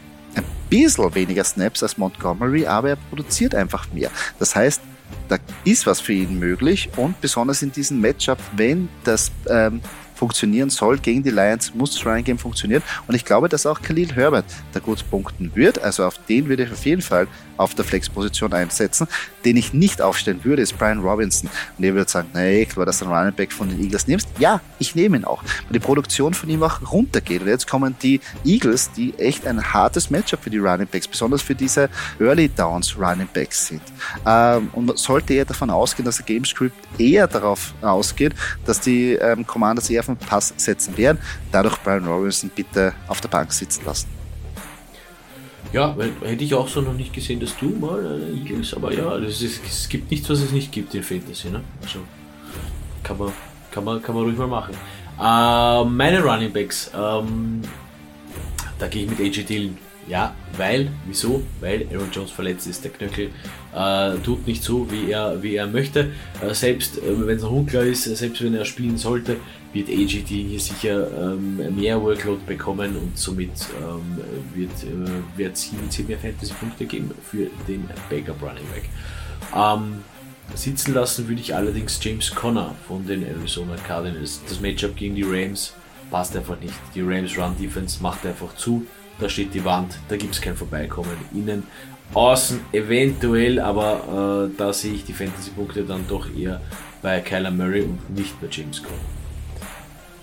bisschen 0.73 1.15
weniger 1.15 1.45
Snaps 1.45 1.83
als 1.83 1.99
Montgomery, 1.99 2.67
aber 2.67 2.91
er 2.91 2.97
produziert 2.97 3.55
einfach 3.55 3.93
mehr. 3.93 4.11
Das 4.39 4.57
heißt, 4.57 4.81
da 5.29 5.37
ist 5.65 5.87
was 5.87 6.01
für 6.01 6.15
ihn 6.15 6.39
möglich 6.39 6.89
und 6.97 7.21
besonders 7.21 7.61
in 7.63 7.71
diesem 7.71 8.01
Matchup, 8.01 8.39
wenn 8.57 8.89
das 9.05 9.31
ähm, 9.49 9.83
funktionieren 10.15 10.71
soll 10.71 10.99
gegen 10.99 11.23
die 11.23 11.31
Lions, 11.31 11.75
muss 11.75 11.93
das 11.93 12.07
Running 12.07 12.25
Game 12.25 12.39
funktionieren. 12.39 12.83
Und 13.07 13.15
ich 13.15 13.25
glaube, 13.25 13.49
dass 13.49 13.67
auch 13.67 13.83
Khalil 13.83 14.15
Herbert 14.15 14.47
da 14.73 14.81
gut 14.81 15.05
punkten 15.11 15.51
wird. 15.55 15.83
Also 15.83 16.05
auf 16.07 16.19
den 16.27 16.49
würde 16.49 16.65
ich 16.65 16.73
auf 16.73 16.87
jeden 16.87 17.03
Fall 17.03 17.27
auf 17.57 17.75
der 17.75 17.85
Flex-Position 17.85 18.53
einsetzen. 18.53 19.07
Den 19.45 19.57
ich 19.57 19.73
nicht 19.73 20.01
aufstellen 20.01 20.45
würde, 20.45 20.63
ist 20.63 20.79
Brian 20.79 21.01
Robinson. 21.01 21.51
Und 21.77 21.85
ihr 21.85 21.95
würdet 21.95 22.11
sagen, 22.11 22.29
nee, 22.35 22.65
klar, 22.65 22.87
dass 22.87 22.99
du 22.99 23.07
einen 23.07 23.15
Running 23.15 23.35
Back 23.35 23.53
von 23.53 23.69
den 23.69 23.83
Eagles 23.83 24.07
nimmst. 24.07 24.29
Ja, 24.39 24.61
ich 24.79 24.95
nehme 24.95 25.17
ihn 25.17 25.25
auch. 25.25 25.43
Weil 25.43 25.73
die 25.73 25.79
Produktion 25.81 26.35
von 26.35 26.49
ihm 26.49 26.63
auch 26.63 26.81
runtergeht. 26.93 27.43
Und 27.43 27.49
jetzt 27.49 27.69
kommen 27.69 27.95
die 28.03 28.21
Eagles, 28.45 28.91
die 28.93 29.15
echt 29.19 29.47
ein 29.47 29.73
hartes 29.73 30.11
Matchup 30.11 30.43
für 30.43 30.51
die 30.51 30.59
Running 30.59 30.87
Backs, 30.87 31.09
besonders 31.09 31.43
für 31.43 31.55
diese 31.55 31.89
Early 32.21 32.49
Downs 32.49 32.97
Running 32.99 33.29
Backs 33.33 33.67
sind. 33.67 33.83
Ähm, 34.27 34.71
und 34.73 34.99
sollte 34.99 35.35
eher 35.35 35.45
davon 35.45 35.71
ausgehen, 35.71 36.05
dass 36.05 36.17
der 36.17 36.27
Gamescript 36.27 36.77
eher 36.99 37.27
darauf 37.27 37.75
ausgeht, 37.81 38.35
dass 38.65 38.81
die 38.81 39.13
ähm, 39.15 39.47
Commanders 39.47 39.91
eher 39.91 40.01
auf 40.01 40.07
den 40.07 40.17
Pass 40.17 40.53
setzen 40.57 40.97
werden, 40.97 41.19
dadurch 41.51 41.77
Brian 41.83 42.07
Robinson 42.07 42.51
bitte 42.55 42.93
auf 43.09 43.21
der 43.21 43.29
Bank 43.29 43.53
sitzen 43.53 43.85
lassen. 43.85 44.22
Ja, 45.73 45.97
hätte 46.23 46.45
ich 46.45 46.55
auch 46.55 46.69
so 46.69 46.83
noch 46.83 46.93
nicht 46.93 47.13
gesehen, 47.15 47.41
dass 47.41 47.57
du 47.57 47.71
mal 47.71 48.21
äh, 48.21 48.39
Eagles, 48.39 48.75
aber 48.75 48.93
ja, 48.93 49.17
ist, 49.17 49.43
es 49.43 49.89
gibt 49.89 50.11
nichts, 50.11 50.29
was 50.29 50.41
es 50.41 50.53
nicht 50.53 50.71
gibt 50.71 50.95
in 50.95 51.03
Fantasy, 51.03 51.49
ne? 51.49 51.63
Also 51.83 52.01
kann 53.03 53.19
man, 53.19 53.33
kann 53.71 53.85
man, 53.85 54.03
kann 54.03 54.15
man 54.15 54.25
ruhig 54.25 54.37
mal 54.37 54.47
machen. 54.47 54.75
Äh, 55.19 55.85
meine 55.89 56.23
Running 56.23 56.53
Backs, 56.53 56.91
ähm, 56.95 57.63
da 58.79 58.89
gehe 58.89 59.05
ich 59.05 59.11
mit 59.11 59.21
AJ 59.21 59.45
Dillon. 59.45 59.79
Ja, 60.09 60.35
weil, 60.57 60.91
wieso? 61.07 61.43
Weil 61.61 61.87
Aaron 61.93 62.11
Jones 62.11 62.33
verletzt 62.33 62.67
ist. 62.67 62.83
Der 62.83 62.91
Knöchel 62.91 63.31
äh, 63.75 64.19
tut 64.25 64.47
nicht 64.47 64.63
so, 64.65 64.91
wie 64.91 65.13
er, 65.13 65.41
wie 65.43 65.55
er 65.55 65.69
möchte. 65.69 66.11
Äh, 66.43 66.55
selbst 66.55 66.99
äh, 66.99 67.27
wenn 67.27 67.37
es 67.37 67.43
noch 67.43 67.53
unklar 67.53 67.85
ist, 67.85 68.05
selbst 68.05 68.43
wenn 68.43 68.55
er 68.55 68.65
spielen 68.65 68.99
sollte, 68.99 69.37
wird 69.73 69.89
AGT 69.89 70.29
hier 70.29 70.61
sicher 70.61 71.09
ähm, 71.33 71.77
mehr 71.77 72.01
Workload 72.01 72.41
bekommen 72.47 72.97
und 72.97 73.17
somit 73.17 73.51
ähm, 73.81 74.19
wird 74.55 74.71
äh, 75.41 75.51
es 75.51 75.63
hier 75.63 76.05
mehr 76.07 76.19
Fantasy-Punkte 76.19 76.85
geben 76.85 77.11
für 77.23 77.49
den 77.67 77.89
Backup 78.11 78.43
Running 78.43 78.67
Back. 78.73 78.89
Ähm, 79.55 80.03
sitzen 80.55 80.95
lassen 80.95 81.29
würde 81.29 81.41
ich 81.41 81.55
allerdings 81.55 81.99
James 82.03 82.35
Conner 82.35 82.75
von 82.87 83.07
den 83.07 83.27
Arizona 83.27 83.77
Cardinals. 83.77 84.43
Das 84.49 84.61
Matchup 84.61 84.97
gegen 84.97 85.15
die 85.15 85.25
Rams 85.25 85.75
passt 86.11 86.37
einfach 86.37 86.61
nicht. 86.61 86.75
Die 86.95 87.01
Rams 87.01 87.37
Run 87.39 87.57
Defense 87.59 88.03
macht 88.03 88.27
einfach 88.27 88.55
zu. 88.55 88.87
Da 89.19 89.29
steht 89.29 89.55
die 89.55 89.65
Wand, 89.65 89.99
da 90.09 90.17
gibt 90.17 90.35
es 90.35 90.41
kein 90.41 90.57
Vorbeikommen. 90.57 91.17
Innen, 91.33 91.63
außen 92.13 92.61
eventuell, 92.73 93.61
aber 93.61 94.49
äh, 94.51 94.57
da 94.57 94.73
sehe 94.73 94.95
ich 94.95 95.05
die 95.05 95.13
Fantasy-Punkte 95.13 95.85
dann 95.85 96.07
doch 96.09 96.27
eher 96.35 96.61
bei 97.01 97.21
Kyler 97.21 97.51
Murray 97.51 97.83
und 97.83 98.11
nicht 98.11 98.39
bei 98.41 98.49
James 98.51 98.83
Conner. 98.83 99.12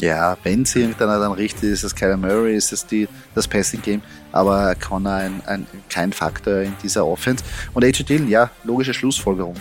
Ja, 0.01 0.37
wenn 0.43 0.61
es 0.61 0.75
irgendeiner 0.75 1.19
dann 1.19 1.33
richtig 1.33 1.71
ist, 1.71 1.83
es 1.83 1.93
Kyler 1.93 2.15
Murray, 2.15 2.55
ist 2.55 2.71
es 2.71 2.85
die, 2.85 3.07
das 3.35 3.47
Passing 3.47 3.81
Game, 3.81 4.01
aber 4.31 4.73
Connor 4.75 5.13
ein, 5.13 5.41
ein, 5.45 5.67
kein 5.89 6.13
Faktor 6.13 6.61
in 6.61 6.73
dieser 6.81 7.05
Offense. 7.05 7.43
Und 7.73 7.83
AJ 7.83 8.03
Dillon, 8.03 8.29
ja, 8.29 8.49
logische 8.63 8.93
Schlussfolgerung, 8.93 9.55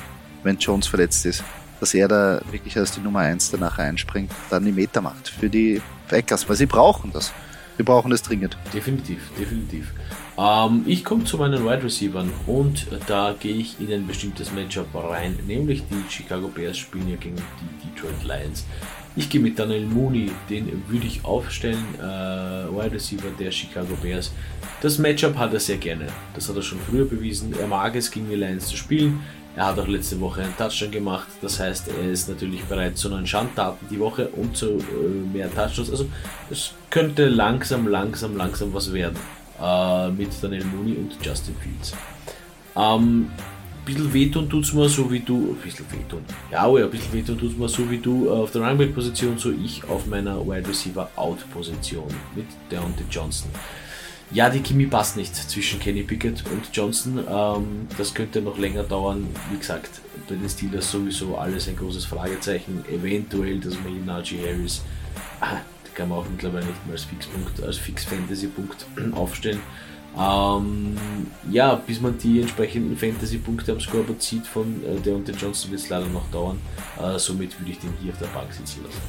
wenn 0.44 0.57
Jones 0.57 0.87
verletzt 0.87 1.27
ist, 1.27 1.42
dass 1.81 1.92
er 1.92 2.07
da 2.07 2.40
wirklich 2.53 2.77
als 2.77 2.92
die 2.92 3.01
Nummer 3.01 3.20
1 3.20 3.51
danach 3.51 3.79
einspringt, 3.79 4.31
dann 4.48 4.64
die 4.64 4.72
Meter 4.72 5.01
macht 5.01 5.29
für 5.29 5.51
die 5.51 5.83
Packers, 6.09 6.48
weil 6.48 6.57
sie 6.57 6.66
brauchen 6.66 7.12
das. 7.12 7.33
Wir 7.77 7.85
brauchen 7.85 8.11
das 8.11 8.22
dringend. 8.22 8.57
Definitiv, 8.72 9.31
definitiv. 9.38 9.92
Ähm, 10.37 10.83
ich 10.87 11.05
komme 11.05 11.24
zu 11.24 11.37
meinen 11.37 11.64
Wide 11.64 11.83
Receivers 11.83 12.27
und 12.46 12.87
da 13.07 13.35
gehe 13.38 13.55
ich 13.55 13.81
in 13.81 13.92
ein 13.92 14.07
bestimmtes 14.07 14.53
Matchup 14.53 14.88
rein, 14.94 15.38
nämlich 15.46 15.85
die 15.88 16.11
Chicago 16.11 16.48
Bears 16.48 16.77
spielen 16.77 17.09
ja 17.09 17.16
gegen 17.16 17.37
die 17.37 17.88
Detroit 17.88 18.24
Lions. 18.24 18.64
Ich 19.16 19.28
gehe 19.28 19.40
mit 19.40 19.58
Daniel 19.58 19.86
Mooney, 19.86 20.30
den 20.48 20.82
würde 20.86 21.06
ich 21.06 21.24
aufstellen, 21.24 21.84
äh, 21.98 22.02
Wide 22.02 22.92
Receiver 22.92 23.30
der 23.38 23.50
Chicago 23.50 23.96
Bears. 24.00 24.32
Das 24.80 24.98
Matchup 24.98 25.36
hat 25.36 25.52
er 25.52 25.60
sehr 25.60 25.78
gerne. 25.78 26.06
Das 26.34 26.48
hat 26.48 26.56
er 26.56 26.62
schon 26.62 26.78
früher 26.78 27.04
bewiesen. 27.04 27.52
Er 27.58 27.66
mag 27.66 27.96
es, 27.96 28.10
gegen 28.10 28.28
die 28.28 28.36
Lions 28.36 28.68
zu 28.68 28.76
spielen. 28.76 29.20
Er 29.56 29.66
hat 29.66 29.78
auch 29.80 29.88
letzte 29.88 30.20
Woche 30.20 30.42
einen 30.42 30.56
Touchdown 30.56 30.92
gemacht. 30.92 31.26
Das 31.42 31.58
heißt, 31.58 31.88
er 31.88 32.10
ist 32.10 32.28
natürlich 32.28 32.62
bereit 32.64 32.96
zu 32.96 33.08
neuen 33.08 33.26
Schandtaten 33.26 33.88
die 33.90 33.98
Woche 33.98 34.28
und 34.28 34.56
zu 34.56 34.78
äh, 34.78 35.32
mehr 35.32 35.52
Touchdowns. 35.52 35.90
Also 35.90 36.06
es 36.48 36.74
könnte 36.90 37.28
langsam, 37.28 37.88
langsam, 37.88 38.36
langsam 38.36 38.72
was 38.72 38.92
werden 38.92 39.18
äh, 39.60 40.10
mit 40.10 40.30
Daniel 40.40 40.64
Mooney 40.64 40.92
und 40.92 41.16
Justin 41.24 41.56
Fields. 41.56 41.92
Ähm, 42.76 43.30
bisschen 43.94 44.12
wehtun 44.12 44.48
tut 44.48 44.64
es 44.64 44.72
mir 44.72 44.88
so 44.88 45.11
wie 45.11 45.20
du, 45.20 45.53
ein 45.53 45.62
bisschen 45.62 45.87
wehtun, 45.90 46.24
ja, 46.51 46.66
oh 46.66 46.79
ja, 46.79 46.85
ein 46.85 46.90
bisschen 46.90 47.12
wehtun 47.12 47.38
tut 47.38 47.53
es 47.53 47.57
mir 47.57 47.68
so 47.68 47.90
wie 47.90 47.98
du 47.98 48.31
auf 48.31 48.51
der 48.53 48.62
Running 48.62 48.92
Position, 48.92 49.38
so 49.38 49.51
ich 49.51 49.85
auf 49.85 50.07
meiner 50.07 50.46
Wide 50.46 50.68
Receiver 50.68 51.11
Out 51.16 51.38
Position 51.51 52.09
mit 52.35 52.46
Deontay 52.70 53.05
Johnson. 53.11 53.51
Ja, 54.31 54.51
die 54.51 54.62
Chemie 54.62 54.87
passt 54.87 55.16
nicht 55.16 55.35
zwischen 55.35 55.81
Kenny 55.81 56.03
Pickett 56.03 56.44
und 56.53 56.68
Johnson. 56.70 57.24
Ähm, 57.31 57.88
das 57.96 58.12
könnte 58.12 58.42
noch 58.42 58.59
länger 58.59 58.83
dauern. 58.83 59.27
Wie 59.51 59.57
gesagt, 59.57 60.03
bei 60.29 60.35
den 60.35 60.46
Steelers 60.51 60.90
sowieso 60.90 61.38
alles 61.38 61.66
ein 61.66 61.77
großes 61.77 62.05
Fragezeichen. 62.05 62.85
Eventuell 62.92 63.59
das 63.59 63.72
Mail 63.83 64.03
Najee 64.05 64.40
Harris. 64.46 64.83
Ah, 65.40 65.61
kann 65.98 66.11
man 66.11 66.18
auch 66.18 66.27
mittlerweile 66.31 66.66
nicht 66.66 66.87
mehr 66.87 66.94
als 66.94 67.05
Fixpunkt, 67.05 67.62
als 67.62 67.79
Fix-Fantasy-Punkt 67.79 68.87
aufstellen. 69.12 69.61
Ähm, 70.18 70.96
ja, 71.50 71.76
bis 71.76 72.00
man 72.00 72.18
die 72.18 72.40
entsprechenden 72.40 72.96
Fantasy-Punkte 72.96 73.72
am 73.72 73.81
Scoreboard 73.81 74.20
zieht 74.20 74.46
von 74.46 74.83
äh, 74.85 75.00
der 75.00 75.14
und 75.14 75.28
der 75.28 75.35
Johnson 75.35 75.70
wird 75.70 75.81
es 75.81 75.88
leider 75.88 76.07
noch 76.07 76.28
dauern. 76.31 76.59
Äh, 77.00 77.18
somit 77.18 77.59
würde 77.61 77.70
ich 77.70 77.78
den 77.78 77.92
hier 78.02 78.12
auf 78.12 78.18
der 78.18 78.26
Bank 78.26 78.52
sitzen 78.52 78.83
lassen. 78.85 79.00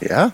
Ja, 0.00 0.32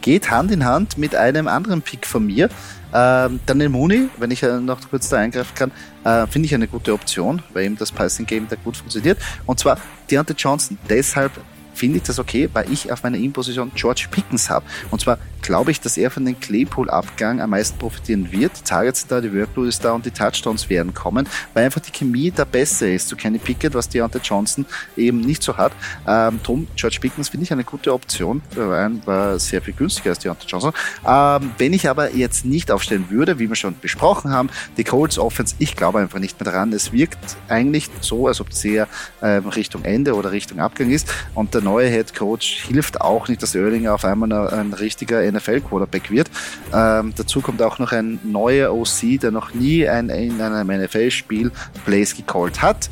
geht 0.00 0.30
Hand 0.30 0.50
in 0.50 0.64
Hand 0.64 0.98
mit 0.98 1.14
einem 1.14 1.46
anderen 1.46 1.82
Pick 1.82 2.06
von 2.06 2.26
mir. 2.26 2.48
Ähm, 2.94 3.40
Daniel 3.44 3.70
Mooney, 3.70 4.08
wenn 4.18 4.30
ich 4.30 4.42
äh, 4.42 4.60
noch 4.60 4.78
kurz 4.88 5.08
da 5.08 5.18
eingreifen 5.18 5.54
kann, 5.54 5.72
äh, 6.04 6.26
finde 6.26 6.46
ich 6.46 6.54
eine 6.54 6.68
gute 6.68 6.92
Option, 6.92 7.42
weil 7.52 7.64
eben 7.64 7.76
das 7.76 7.90
Passing 7.90 8.24
Game 8.24 8.46
da 8.48 8.56
gut 8.56 8.76
funktioniert. 8.76 9.18
Und 9.46 9.58
zwar 9.58 9.78
Deontay 10.10 10.34
Johnson. 10.34 10.78
Deshalb 10.88 11.32
finde 11.74 11.98
ich 11.98 12.04
das 12.04 12.18
okay, 12.18 12.48
weil 12.52 12.70
ich 12.72 12.90
auf 12.90 13.02
meiner 13.02 13.18
In-Position 13.18 13.72
George 13.74 14.06
Pickens 14.10 14.50
habe. 14.50 14.64
Und 14.90 15.00
zwar 15.00 15.18
glaube 15.44 15.70
ich, 15.70 15.80
dass 15.80 15.96
er 15.96 16.10
von 16.10 16.24
dem 16.24 16.40
Claypool-Abgang 16.40 17.40
am 17.40 17.50
meisten 17.50 17.78
profitieren 17.78 18.32
wird. 18.32 18.52
Die 18.58 18.64
Targets 18.64 19.00
sind 19.00 19.12
da, 19.12 19.20
die 19.20 19.32
Workload 19.34 19.68
ist 19.68 19.84
da 19.84 19.92
und 19.92 20.06
die 20.06 20.10
Touchdowns 20.10 20.70
werden 20.70 20.94
kommen, 20.94 21.28
weil 21.52 21.66
einfach 21.66 21.82
die 21.82 21.92
Chemie 21.92 22.32
da 22.34 22.44
besser 22.44 22.90
ist 22.90 23.08
zu 23.08 23.16
Kenny 23.16 23.38
Pickett, 23.38 23.74
was 23.74 23.88
Deontay 23.88 24.20
Johnson 24.22 24.64
eben 24.96 25.20
nicht 25.20 25.42
so 25.42 25.56
hat. 25.56 25.72
Ähm, 26.06 26.40
drum, 26.42 26.66
George 26.76 26.98
Pickens 27.00 27.28
finde 27.28 27.44
ich 27.44 27.52
eine 27.52 27.64
gute 27.64 27.92
Option, 27.92 28.40
weil 28.54 29.06
war 29.06 29.38
sehr 29.38 29.60
viel 29.60 29.74
günstiger 29.74 30.10
als 30.10 30.20
Deontay 30.20 30.46
Johnson. 30.46 30.72
Ähm, 31.06 31.50
wenn 31.58 31.72
ich 31.74 31.88
aber 31.88 32.14
jetzt 32.14 32.46
nicht 32.46 32.70
aufstellen 32.70 33.06
würde, 33.10 33.38
wie 33.38 33.48
wir 33.48 33.56
schon 33.56 33.78
besprochen 33.78 34.30
haben, 34.30 34.48
die 34.78 34.84
Colts 34.84 35.18
Offense, 35.18 35.56
ich 35.58 35.76
glaube 35.76 35.98
einfach 35.98 36.20
nicht 36.20 36.40
mehr 36.40 36.50
daran. 36.50 36.72
Es 36.72 36.92
wirkt 36.92 37.36
eigentlich 37.48 37.90
so, 38.00 38.28
als 38.28 38.40
ob 38.40 38.50
es 38.50 38.64
eher 38.64 38.88
ähm, 39.22 39.46
Richtung 39.48 39.84
Ende 39.84 40.14
oder 40.14 40.32
Richtung 40.32 40.60
Abgang 40.60 40.90
ist 40.90 41.12
und 41.34 41.52
der 41.52 41.60
neue 41.64 41.88
Head 41.88 42.14
Coach 42.14 42.64
hilft 42.66 43.00
auch 43.00 43.26
nicht, 43.26 43.42
dass 43.42 43.54
Erlinger 43.54 43.94
auf 43.94 44.04
einmal 44.04 44.32
ein, 44.32 44.48
ein 44.60 44.72
richtiger 44.72 45.20
NFL-Quarterback 45.30 46.10
wird. 46.10 46.30
Ähm, 46.72 47.12
dazu 47.16 47.40
kommt 47.40 47.60
auch 47.62 47.78
noch 47.78 47.90
ein 47.92 48.20
neuer 48.22 48.72
OC, 48.72 49.20
der 49.20 49.30
noch 49.32 49.52
nie 49.54 49.88
ein, 49.88 50.08
in 50.10 50.40
einem 50.40 50.82
NFL-Spiel 50.82 51.50
Plays 51.84 52.14
gecallt 52.14 52.62
hat. 52.62 52.88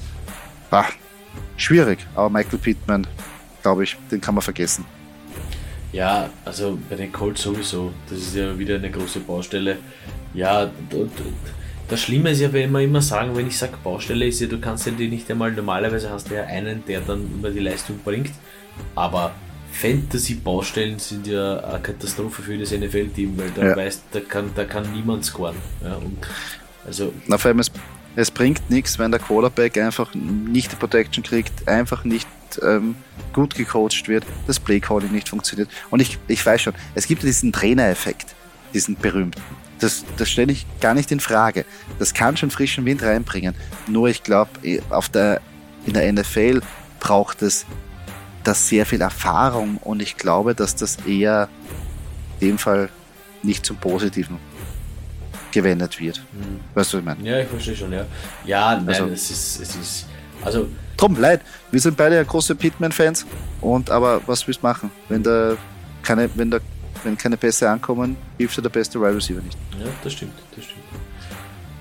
Bah, 0.70 0.86
schwierig, 1.56 2.00
aber 2.14 2.30
Michael 2.30 2.58
Pittman, 2.58 3.06
glaube 3.62 3.84
ich, 3.84 3.96
den 4.10 4.20
kann 4.20 4.34
man 4.34 4.42
vergessen. 4.42 4.84
Ja, 5.92 6.30
also 6.44 6.78
bei 6.88 6.96
den 6.96 7.12
Colts 7.12 7.42
sowieso. 7.42 7.92
Das 8.08 8.18
ist 8.18 8.34
ja 8.34 8.58
wieder 8.58 8.76
eine 8.76 8.90
große 8.90 9.20
Baustelle. 9.20 9.76
Ja, 10.32 10.70
das 11.88 12.00
Schlimme 12.00 12.30
ist 12.30 12.40
ja, 12.40 12.50
wenn 12.54 12.72
wir 12.72 12.80
immer 12.80 13.02
sagen, 13.02 13.36
wenn 13.36 13.46
ich 13.46 13.58
sage 13.58 13.74
Baustelle, 13.84 14.26
ist 14.26 14.40
ja, 14.40 14.46
du 14.46 14.58
kannst 14.58 14.86
ja 14.86 14.92
die 14.92 15.08
nicht 15.08 15.30
einmal, 15.30 15.52
normalerweise 15.52 16.08
hast 16.08 16.30
du 16.30 16.34
ja 16.34 16.44
einen, 16.44 16.82
der 16.86 17.02
dann 17.02 17.30
immer 17.38 17.50
die 17.50 17.60
Leistung 17.60 17.98
bringt 18.02 18.30
Aber 18.94 19.32
Fantasy-Baustellen 19.72 20.98
sind 20.98 21.26
ja 21.26 21.58
eine 21.60 21.80
Katastrophe 21.80 22.42
für 22.42 22.58
das 22.58 22.72
NFL-Team, 22.72 23.36
weil 23.38 23.50
da 23.50 23.68
Ja. 23.68 23.76
weißt, 23.76 24.02
da 24.12 24.20
kann, 24.20 24.50
da 24.54 24.64
kann 24.64 24.92
niemand 24.92 25.24
scoren. 25.24 25.56
Ja, 25.82 25.98
also 26.86 27.12
Na, 27.26 27.38
vor 27.38 27.48
allem, 27.50 27.60
es, 27.60 27.70
es 28.16 28.30
bringt 28.30 28.68
nichts, 28.70 28.98
wenn 28.98 29.10
der 29.10 29.20
Quarterback 29.20 29.78
einfach 29.78 30.14
nicht 30.14 30.72
die 30.72 30.76
Protection 30.76 31.22
kriegt, 31.24 31.66
einfach 31.68 32.04
nicht 32.04 32.28
ähm, 32.62 32.96
gut 33.32 33.54
gecoacht 33.54 34.08
wird, 34.08 34.24
das 34.46 34.60
Playcalling 34.60 35.10
nicht 35.12 35.28
funktioniert. 35.28 35.70
Und 35.90 36.00
ich, 36.00 36.18
ich 36.28 36.44
weiß 36.44 36.60
schon, 36.60 36.74
es 36.94 37.06
gibt 37.06 37.22
diesen 37.22 37.52
Trainereffekt, 37.52 38.34
diesen 38.74 38.96
berühmten. 38.96 39.40
Das, 39.80 40.04
das 40.16 40.30
stelle 40.30 40.52
ich 40.52 40.66
gar 40.80 40.94
nicht 40.94 41.10
in 41.10 41.18
Frage. 41.18 41.64
Das 41.98 42.14
kann 42.14 42.36
schon 42.36 42.50
frischen 42.50 42.84
Wind 42.84 43.02
reinbringen. 43.02 43.54
Nur 43.88 44.08
ich 44.08 44.22
glaube, 44.22 44.50
auf 44.90 45.08
der, 45.08 45.40
in 45.86 45.94
der 45.94 46.12
NFL 46.12 46.60
braucht 47.00 47.42
es 47.42 47.64
das 48.44 48.68
sehr 48.68 48.86
viel 48.86 49.00
Erfahrung 49.00 49.76
und 49.78 50.02
ich 50.02 50.16
glaube, 50.16 50.54
dass 50.54 50.74
das 50.76 50.96
eher 51.06 51.48
in 52.40 52.48
dem 52.48 52.58
Fall 52.58 52.88
nicht 53.42 53.64
zum 53.66 53.76
Positiven 53.76 54.38
gewendet 55.52 56.00
wird. 56.00 56.16
hm. 56.16 56.60
Weißt 56.74 56.92
du, 56.92 56.96
was 56.96 57.00
ich 57.00 57.04
meine? 57.04 57.28
ja, 57.28 57.38
ich 57.40 57.48
verstehe 57.48 57.76
schon, 57.76 57.92
ja. 57.92 58.04
Ja, 58.44 58.76
nein, 58.76 58.88
Also- 58.88 59.06
es 59.06 59.30
ist, 59.30 59.60
es 59.60 59.74
ist, 59.76 60.06
also 60.44 60.68
Drum, 60.96 61.16
leid. 61.20 61.40
Wir 61.70 61.80
sind 61.80 61.96
beide 61.96 62.14
ja 62.16 62.22
große 62.22 62.54
Pitman-Fans. 62.54 63.26
Und 63.60 63.90
aber 63.90 64.20
was 64.26 64.46
willst 64.46 64.62
du 64.62 64.66
machen? 64.66 64.90
Wenn 65.08 65.22
da 65.22 65.56
keine, 66.02 66.30
wenn 66.36 66.50
da, 66.50 66.58
wenn 67.02 67.16
keine 67.18 67.36
Pässe 67.36 67.68
ankommen, 67.68 68.16
hilft 68.38 68.56
dir 68.56 68.62
der 68.62 68.68
beste 68.70 69.00
Wide 69.00 69.16
Receiver 69.16 69.40
nicht. 69.40 69.58
ja, 69.80 69.86
das 70.04 70.12
stimmt, 70.12 70.34
das 70.54 70.64
stimmt. 70.64 70.80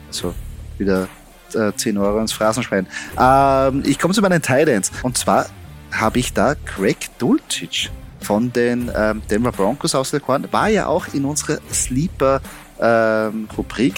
So, 0.10 0.34
wieder 0.80 1.08
äh, 1.54 1.72
10 1.76 1.98
Euro 2.00 2.20
ins 2.20 2.32
Phrasenschwein. 2.34 2.88
Ähm, 3.20 3.84
ich 3.86 4.00
komme 4.00 4.14
zu 4.14 4.22
meinen 4.22 4.42
Titans. 4.42 4.92
Und 5.04 5.18
zwar 5.18 5.46
habe 5.92 6.20
ich 6.20 6.34
da 6.34 6.56
Craig 6.56 7.10
Dulcich 7.18 7.92
von 8.22 8.52
den 8.54 8.92
ähm, 8.96 9.22
Denver 9.30 9.52
Broncos 9.52 9.96
ausgekoren. 9.96 10.48
War 10.52 10.70
ja 10.70 10.88
auch 10.88 11.08
in 11.14 11.26
unserer 11.26 11.60
Sleeper 11.74 12.42
ähm, 12.80 13.48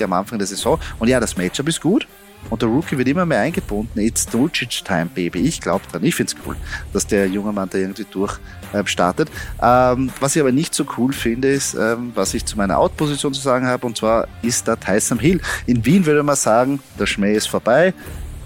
am 0.01 0.13
Anfang 0.13 0.37
der 0.37 0.47
Saison. 0.47 0.79
Und 0.99 1.07
ja, 1.07 1.19
das 1.19 1.37
Matchup 1.37 1.67
ist 1.67 1.81
gut. 1.81 2.07
Und 2.49 2.61
der 2.61 2.69
Rookie 2.69 2.97
wird 2.97 3.07
immer 3.07 3.25
mehr 3.25 3.39
eingebunden. 3.39 3.99
It's 3.99 4.25
Dulcich 4.25 4.83
Time, 4.83 5.05
Baby. 5.05 5.39
Ich 5.39 5.61
glaube 5.61 5.85
dran. 5.89 6.03
Ich 6.03 6.15
finde 6.15 6.33
es 6.33 6.45
cool, 6.45 6.57
dass 6.91 7.07
der 7.07 7.27
junge 7.27 7.53
Mann 7.53 7.69
da 7.71 7.77
irgendwie 7.77 8.05
durch 8.09 8.37
ähm, 8.73 8.85
startet. 8.85 9.29
Ähm, 9.61 10.09
was 10.19 10.35
ich 10.35 10.41
aber 10.41 10.51
nicht 10.51 10.73
so 10.75 10.85
cool 10.97 11.13
finde, 11.13 11.49
ist, 11.49 11.73
ähm, 11.73 12.11
was 12.15 12.33
ich 12.33 12.45
zu 12.45 12.57
meiner 12.57 12.77
Out-Position 12.77 13.33
zu 13.33 13.41
sagen 13.41 13.65
habe. 13.65 13.85
Und 13.85 13.97
zwar 13.97 14.27
ist 14.41 14.67
da 14.67 14.75
Tyson 14.75 15.19
Hill. 15.19 15.39
In 15.67 15.85
Wien 15.85 16.05
würde 16.05 16.23
man 16.23 16.35
sagen, 16.35 16.81
der 16.99 17.05
Schmäh 17.05 17.33
ist 17.33 17.47
vorbei. 17.47 17.93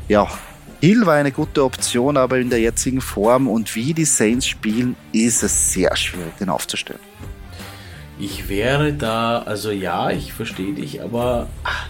Ja, 0.07 0.27
Hill 0.81 1.05
war 1.05 1.15
eine 1.15 1.31
gute 1.31 1.63
Option, 1.63 2.17
aber 2.17 2.37
in 2.37 2.49
der 2.49 2.59
jetzigen 2.59 3.01
Form 3.01 3.47
und 3.47 3.73
wie 3.75 3.93
die 3.93 4.05
Saints 4.05 4.45
spielen, 4.47 4.95
ist 5.11 5.43
es 5.43 5.73
sehr 5.73 5.95
schwierig, 5.95 6.35
den 6.39 6.49
aufzustellen. 6.49 6.99
Ich 8.19 8.47
wäre 8.49 8.93
da, 8.93 9.39
also 9.43 9.71
ja, 9.71 10.09
ich 10.11 10.33
verstehe 10.33 10.73
dich, 10.73 11.01
aber 11.01 11.47
ach, 11.63 11.87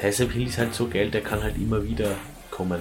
Tyson 0.00 0.30
Hill 0.30 0.46
ist 0.46 0.58
halt 0.58 0.74
so 0.74 0.88
geil, 0.88 1.10
der 1.10 1.22
kann 1.22 1.42
halt 1.42 1.56
immer 1.56 1.82
wieder 1.84 2.10
kommen. 2.50 2.80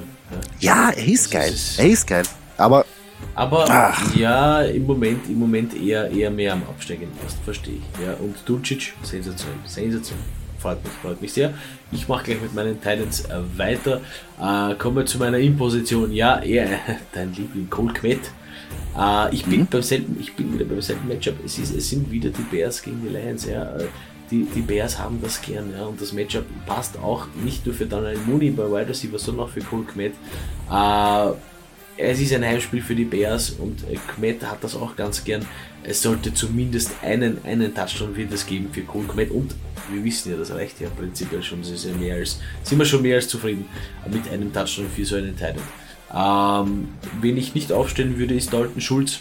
Ja. 0.60 0.90
Ja, 0.90 0.90
er 0.92 1.06
ist 1.08 1.26
Das 1.26 1.32
geil. 1.32 1.54
ist- 1.54 1.80
Er 1.80 1.88
ist 1.88 2.08
geil. 2.08 2.24
Aber 2.58 2.86
Aber 3.34 3.66
Ach. 3.70 4.16
ja, 4.16 4.62
im 4.62 4.86
Moment, 4.86 5.28
im 5.30 5.40
Moment 5.40 5.74
eher, 5.74 6.10
eher 6.12 6.30
mehr 6.30 6.54
am 6.54 6.64
Absteigen 6.64 7.08
fast, 7.22 7.38
verstehe 7.44 7.76
ich. 7.76 8.06
Ja, 8.06 8.14
und 8.16 8.36
Dulcic, 8.46 8.94
sensationell, 9.04 9.58
sensationell. 9.66 10.24
Freut 10.66 10.84
mich, 10.84 10.94
freut 10.94 11.22
mich 11.22 11.34
sehr. 11.34 11.54
Ich 11.92 12.08
mache 12.08 12.24
gleich 12.26 12.42
mit 12.42 12.56
meinen 12.56 12.82
Titans 12.82 13.26
äh, 13.26 13.36
weiter. 13.56 14.02
Äh, 14.42 14.74
kommen 14.76 14.96
wir 14.98 15.06
zu 15.06 15.20
meiner 15.20 15.38
In-Position. 15.38 16.12
Ja, 16.12 16.40
er, 16.40 16.80
dein 17.14 17.32
Liebling 17.36 17.70
Cole 17.70 17.94
Kmet. 17.94 18.20
Äh, 18.98 19.36
ich, 19.36 19.46
bin 19.46 19.60
Mhm. 19.62 19.68
beim 19.68 19.84
selben, 19.84 20.18
ich 20.20 20.34
bin 20.36 20.52
wieder 20.56 20.66
beim 20.66 20.82
selben 20.82 21.08
Matchup. 21.08 21.36
Es, 21.46 21.60
ist, 21.60 21.72
es 21.76 21.88
sind 21.92 22.10
wieder 22.12 22.32
die 22.32 22.42
Bears 22.42 22.82
gegen 22.82 23.00
die 23.04 23.10
Lions. 23.10 23.46
Ja. 23.46 23.78
Äh, 23.78 23.86
Die, 24.32 24.44
die 24.56 24.62
Bears 24.62 24.98
haben 24.98 25.20
das 25.22 25.40
gern. 25.40 25.72
Ja. 25.78 25.86
Und 25.86 26.02
das 26.02 26.12
Matchup 26.12 26.46
passt 26.66 26.98
auch 26.98 27.28
nicht 27.44 27.64
nur 27.64 27.76
für 27.76 27.86
Daniel 27.86 28.18
Mooney 28.26 28.50
bei 28.50 28.64
Wide 28.64 28.90
Receiver, 28.90 29.20
sondern 29.20 29.46
auch 29.46 29.52
für 29.52 29.62
Cole 29.62 29.84
Kmet. 29.84 30.14
Äh, 30.72 31.32
es 31.98 32.20
ist 32.20 32.34
ein 32.34 32.44
Heimspiel 32.44 32.82
für 32.82 32.96
die 32.96 33.06
Bears 33.06 33.52
und 33.52 33.84
Kmet 34.16 34.42
hat 34.44 34.64
das 34.64 34.76
auch 34.76 34.96
ganz 34.96 35.24
gern. 35.24 35.46
Es 35.88 36.02
sollte 36.02 36.34
zumindest 36.34 36.92
einen, 37.04 37.44
einen 37.46 37.74
Touchdown 37.74 38.16
wird 38.16 38.34
es 38.34 38.46
geben 38.46 38.70
für 38.72 38.82
Cole 38.82 39.08
Kmet 39.08 39.32
und 39.32 39.56
wir 39.92 40.04
wissen 40.04 40.32
ja, 40.32 40.38
das 40.38 40.52
reicht 40.52 40.82
ja 40.82 40.90
prinzipiell 40.90 41.44
schon, 41.44 41.62
das 41.62 41.70
ist 41.70 41.86
ja 41.86 41.94
mehr 41.94 42.16
als, 42.16 42.40
sind 42.64 42.80
wir 42.80 42.86
schon 42.86 43.04
mehr 43.04 43.18
als 43.18 43.28
zufrieden 43.28 43.66
mit 44.12 44.28
einem 44.30 44.52
Touchdown 44.52 44.88
für 44.90 45.06
so 45.06 45.16
einen 45.16 45.36
Titan. 45.36 45.62
Ähm, 46.14 46.88
wen 47.22 47.38
ich 47.38 47.54
nicht 47.54 47.72
aufstellen 47.72 48.18
würde, 48.18 48.34
ist 48.34 48.52
Dalton 48.52 48.82
Schulz. 48.82 49.20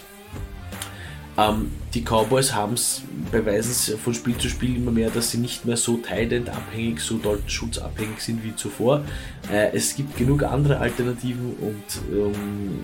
Ähm, 1.37 1.73
die 1.93 2.03
Cowboys 2.03 2.55
haben 2.55 2.75
es, 2.75 3.03
beweisen 3.31 3.73
es 3.73 4.01
von 4.03 4.15
Spiel 4.15 4.37
zu 4.39 4.49
Spiel 4.49 4.77
immer 4.77 4.93
mehr, 4.93 5.11
dass 5.11 5.33
sie 5.33 5.39
nicht 5.39 5.65
mehr 5.65 5.77
so 5.77 5.99
Titan 5.99 6.49
abhängig, 6.49 7.01
so 7.01 7.19
Dalton 7.19 7.49
Schulz 7.49 7.79
abhängig 7.79 8.21
sind 8.21 8.43
wie 8.45 8.55
zuvor. 8.55 9.05
Äh, 9.51 9.73
es 9.75 9.97
gibt 9.97 10.17
genug 10.17 10.45
andere 10.45 10.79
Alternativen 10.79 11.55
und 11.61 12.17
ähm, 12.17 12.79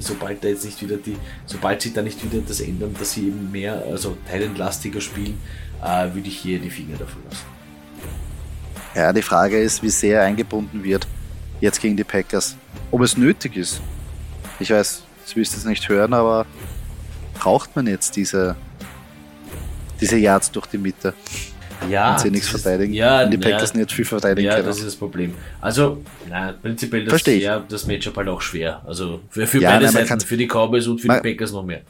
sobald 0.00 0.42
da 0.42 0.48
jetzt 0.48 0.64
nicht 0.64 0.80
wieder 0.82 0.96
die, 0.96 1.16
sobald 1.46 1.82
sie 1.82 1.92
da 1.92 2.02
nicht 2.02 2.22
wieder 2.24 2.42
das 2.46 2.60
ändern, 2.60 2.94
dass 2.98 3.12
sie 3.12 3.28
eben 3.28 3.50
mehr, 3.50 3.82
also 3.90 4.16
Titan-lastiger 4.30 5.00
spielen, 5.00 5.38
äh, 5.82 6.12
würde 6.14 6.28
ich 6.28 6.38
hier 6.38 6.58
die 6.58 6.70
Finger 6.70 6.96
davon 6.96 7.22
lassen. 7.28 7.44
ja, 8.94 9.12
die 9.12 9.22
Frage 9.22 9.60
ist, 9.60 9.82
wie 9.82 9.90
sehr 9.90 10.22
eingebunden 10.22 10.82
wird 10.82 11.06
jetzt 11.60 11.80
gegen 11.80 11.96
die 11.96 12.04
Packers. 12.04 12.56
Ob 12.90 13.02
es 13.02 13.16
nötig 13.16 13.56
ist. 13.56 13.80
Ich 14.58 14.70
weiß, 14.70 15.02
das 15.24 15.36
willst 15.36 15.52
du 15.52 15.56
jetzt 15.58 15.66
nicht 15.66 15.88
hören, 15.88 16.12
aber 16.12 16.46
braucht 17.34 17.74
man 17.76 17.86
jetzt 17.86 18.16
diese, 18.16 18.56
diese 20.00 20.18
Yards 20.18 20.50
durch 20.50 20.66
die 20.66 20.78
Mitte, 20.78 21.14
Ja, 21.88 22.12
wenn 22.12 22.18
sie 22.18 22.30
nichts 22.30 22.48
verteidigen? 22.48 22.92
Ja, 22.92 23.22
und 23.24 23.30
die 23.30 23.36
ja, 23.38 23.50
Packers 23.50 23.74
nicht 23.74 23.92
viel 23.92 24.04
verteidigen 24.04 24.46
Ja, 24.46 24.54
können. 24.56 24.66
das 24.66 24.78
ist 24.78 24.86
das 24.86 24.96
Problem. 24.96 25.34
Also, 25.60 26.02
na, 26.28 26.52
prinzipiell 26.52 27.04
das, 27.04 27.12
Versteh 27.12 27.36
ich. 27.36 27.42
ja, 27.44 27.60
das 27.60 27.86
Matchup 27.86 28.16
halt 28.16 28.28
auch 28.28 28.40
schwer. 28.42 28.82
Also 28.86 29.20
für, 29.30 29.46
für 29.46 29.60
Ja, 29.60 29.70
beide 29.72 29.84
nein, 29.86 30.06
Seiten, 30.06 30.20
für 30.20 30.36
die 30.36 30.46
Cowboys 30.46 30.86
und 30.86 31.00
für 31.00 31.06
man- 31.08 31.22
die 31.22 31.30
Packers 31.30 31.52
noch 31.52 31.64
mehr. 31.64 31.82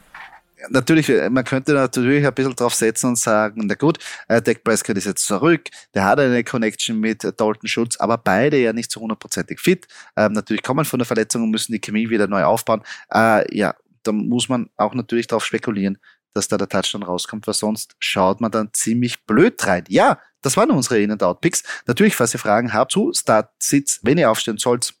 natürlich, 0.69 1.11
man 1.29 1.43
könnte 1.43 1.73
natürlich 1.73 2.25
ein 2.25 2.33
bisschen 2.33 2.55
drauf 2.55 2.73
setzen 2.75 3.07
und 3.07 3.17
sagen, 3.17 3.63
na 3.65 3.73
gut, 3.73 3.97
äh, 4.27 4.41
Dak 4.41 4.63
Prescott 4.63 4.95
ist 4.97 5.05
jetzt 5.05 5.25
zurück, 5.25 5.63
der 5.93 6.05
hat 6.05 6.19
eine 6.19 6.43
Connection 6.43 6.99
mit 6.99 7.23
äh, 7.23 7.33
Dalton 7.33 7.67
Schultz, 7.67 7.97
aber 7.97 8.17
beide 8.17 8.57
ja 8.57 8.71
nicht 8.71 8.91
so 8.91 9.01
hundertprozentig 9.01 9.59
fit. 9.59 9.87
Ähm, 10.15 10.33
natürlich 10.33 10.61
kommen 10.63 10.85
von 10.85 10.99
der 10.99 11.05
Verletzung 11.05 11.43
und 11.43 11.49
müssen 11.51 11.71
die 11.73 11.79
Chemie 11.81 12.09
wieder 12.09 12.27
neu 12.27 12.43
aufbauen. 12.43 12.81
Äh, 13.13 13.55
ja, 13.57 13.73
da 14.03 14.11
muss 14.11 14.49
man 14.49 14.69
auch 14.77 14.93
natürlich 14.93 15.27
darauf 15.27 15.45
spekulieren, 15.45 15.97
dass 16.33 16.47
da 16.47 16.57
der 16.57 16.69
Touchdown 16.69 17.03
rauskommt, 17.03 17.47
weil 17.47 17.53
sonst 17.53 17.95
schaut 17.99 18.41
man 18.41 18.51
dann 18.51 18.69
ziemlich 18.73 19.25
blöd 19.25 19.65
rein. 19.65 19.83
Ja, 19.89 20.19
das 20.41 20.57
waren 20.57 20.71
unsere 20.71 21.01
In-and-Out-Picks. 21.01 21.63
Natürlich, 21.85 22.15
falls 22.15 22.33
ihr 22.33 22.39
Fragen 22.39 22.73
habt 22.73 22.91
zu 22.91 23.11
Start-Sits, 23.13 23.99
wenn 24.03 24.17
ihr 24.17 24.31
aufstehen 24.31 24.57
sollt, 24.57 24.93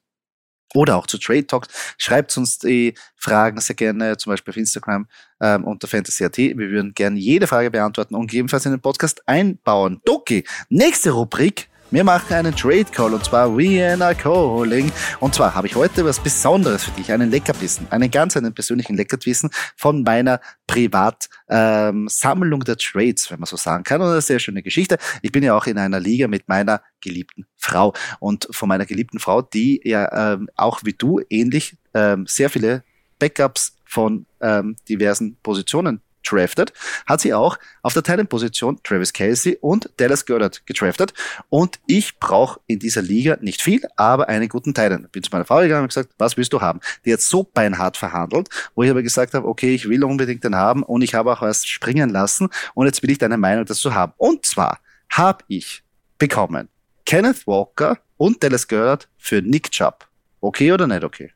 oder 0.73 0.95
auch 0.95 1.07
zu 1.07 1.17
Trade 1.17 1.45
Talks, 1.45 1.67
schreibt 1.97 2.35
uns 2.37 2.59
die 2.59 2.93
Fragen 3.15 3.59
sehr 3.59 3.75
gerne, 3.75 4.17
zum 4.17 4.31
Beispiel 4.31 4.51
auf 4.51 4.57
Instagram 4.57 5.07
ähm, 5.41 5.65
unter 5.65 5.87
Fantasy.at. 5.87 6.37
Wir 6.37 6.55
würden 6.55 6.93
gerne 6.93 7.19
jede 7.19 7.47
Frage 7.47 7.71
beantworten 7.71 8.15
und 8.15 8.27
gegebenenfalls 8.27 8.65
in 8.65 8.71
den 8.71 8.81
Podcast 8.81 9.27
einbauen. 9.27 10.01
Doki, 10.05 10.45
nächste 10.69 11.11
Rubrik. 11.11 11.70
Wir 11.93 12.05
machen 12.05 12.33
einen 12.33 12.55
Trade 12.55 12.85
Call 12.85 13.13
und 13.13 13.25
zwar 13.25 13.57
Vienna 13.57 14.13
Calling. 14.13 14.89
Und 15.19 15.35
zwar 15.35 15.53
habe 15.53 15.67
ich 15.67 15.75
heute 15.75 16.05
was 16.05 16.21
Besonderes 16.21 16.85
für 16.85 16.91
dich, 16.91 17.11
einen 17.11 17.29
Leckerbissen, 17.29 17.85
einen 17.91 18.09
ganz 18.09 18.37
einen 18.37 18.53
persönlichen 18.53 18.95
Leckerbissen 18.95 19.49
von 19.75 20.03
meiner 20.03 20.39
Privat-Sammlung 20.67 22.63
der 22.63 22.77
Trades, 22.77 23.29
wenn 23.29 23.41
man 23.41 23.47
so 23.47 23.57
sagen 23.57 23.83
kann. 23.83 23.99
Und 23.99 24.07
eine 24.07 24.21
sehr 24.21 24.39
schöne 24.39 24.63
Geschichte. 24.63 24.99
Ich 25.21 25.33
bin 25.33 25.43
ja 25.43 25.53
auch 25.53 25.67
in 25.67 25.77
einer 25.77 25.99
Liga 25.99 26.29
mit 26.29 26.47
meiner 26.47 26.81
geliebten 27.01 27.45
Frau 27.57 27.93
und 28.21 28.47
von 28.51 28.69
meiner 28.69 28.85
geliebten 28.85 29.19
Frau, 29.19 29.41
die 29.41 29.81
ja 29.83 30.35
ähm, 30.35 30.47
auch 30.55 30.85
wie 30.85 30.93
du 30.93 31.19
ähnlich 31.29 31.75
ähm, 31.93 32.25
sehr 32.25 32.49
viele 32.49 32.85
Backups 33.19 33.75
von 33.83 34.25
ähm, 34.39 34.77
diversen 34.87 35.35
Positionen 35.43 35.99
draftet, 36.23 36.73
hat 37.05 37.21
sie 37.21 37.33
auch 37.33 37.57
auf 37.81 37.93
der 37.93 38.03
Talent-Position 38.03 38.79
Travis 38.83 39.13
Kelsey 39.13 39.57
und 39.59 39.89
Dallas 39.97 40.25
Goddard 40.25 40.65
gedraftet. 40.65 41.13
Und 41.49 41.79
ich 41.87 42.19
brauche 42.19 42.59
in 42.67 42.79
dieser 42.79 43.01
Liga 43.01 43.37
nicht 43.41 43.61
viel, 43.61 43.81
aber 43.95 44.29
einen 44.29 44.49
guten 44.49 44.73
Talent. 44.73 45.11
Bin 45.11 45.23
zu 45.23 45.29
meiner 45.31 45.45
Frau 45.45 45.59
gegangen 45.59 45.83
und 45.83 45.89
gesagt, 45.89 46.11
was 46.17 46.37
willst 46.37 46.53
du 46.53 46.61
haben? 46.61 46.79
Die 47.05 47.13
hat 47.13 47.21
so 47.21 47.43
beinhart 47.43 47.97
verhandelt, 47.97 48.49
wo 48.75 48.83
ich 48.83 48.89
aber 48.89 49.03
gesagt 49.03 49.33
habe, 49.33 49.47
okay, 49.47 49.73
ich 49.73 49.87
will 49.89 50.03
unbedingt 50.03 50.43
den 50.43 50.55
haben 50.55 50.83
und 50.83 51.01
ich 51.01 51.13
habe 51.13 51.31
auch 51.31 51.41
was 51.41 51.65
springen 51.65 52.09
lassen 52.09 52.49
und 52.73 52.85
jetzt 52.85 53.03
will 53.03 53.11
ich 53.11 53.17
deine 53.17 53.37
Meinung 53.37 53.65
dazu 53.65 53.93
haben. 53.93 54.13
Und 54.17 54.45
zwar 54.45 54.79
habe 55.09 55.43
ich 55.47 55.83
bekommen 56.17 56.69
Kenneth 57.05 57.45
Walker 57.47 57.97
und 58.17 58.43
Dallas 58.43 58.67
Goddard 58.67 59.09
für 59.17 59.41
Nick 59.41 59.71
Chubb. 59.71 60.07
Okay 60.39 60.71
oder 60.71 60.87
nicht 60.87 61.03
okay? 61.03 61.31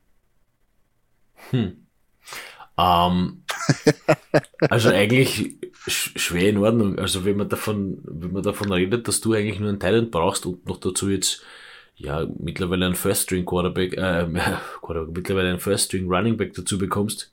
Hm. 1.52 1.86
Ähm, 2.78 3.44
also 4.70 4.90
eigentlich 4.90 5.58
sch 5.88 6.12
schwer 6.18 6.50
in 6.50 6.58
Ordnung. 6.58 7.00
Also 7.00 7.26
wenn 7.26 7.38
man 7.38 7.50
davon, 7.50 8.00
wenn 8.04 8.32
man 8.32 8.44
davon 8.44 8.72
redet, 8.72 9.08
dass 9.08 9.22
du 9.22 9.34
eigentlich 9.34 9.60
nur 9.60 9.70
einen 9.70 9.80
Talent 9.80 10.12
brauchst 10.12 10.46
und 10.46 10.66
noch 10.66 10.78
dazu 10.78 11.10
jetzt 11.10 11.44
ja 11.96 12.28
mittlerweile 12.40 12.86
einen 12.86 12.96
First 12.96 13.24
String 13.24 13.46
Quarterback, 13.46 13.94
äh, 13.94 14.28
Quarterback 14.82 15.16
mittlerweile 15.16 15.50
einen 15.50 15.60
First 15.60 15.86
String 15.86 16.10
Running 16.10 16.38
Back 16.38 16.54
dazu 16.54 16.78
bekommst, 16.78 17.32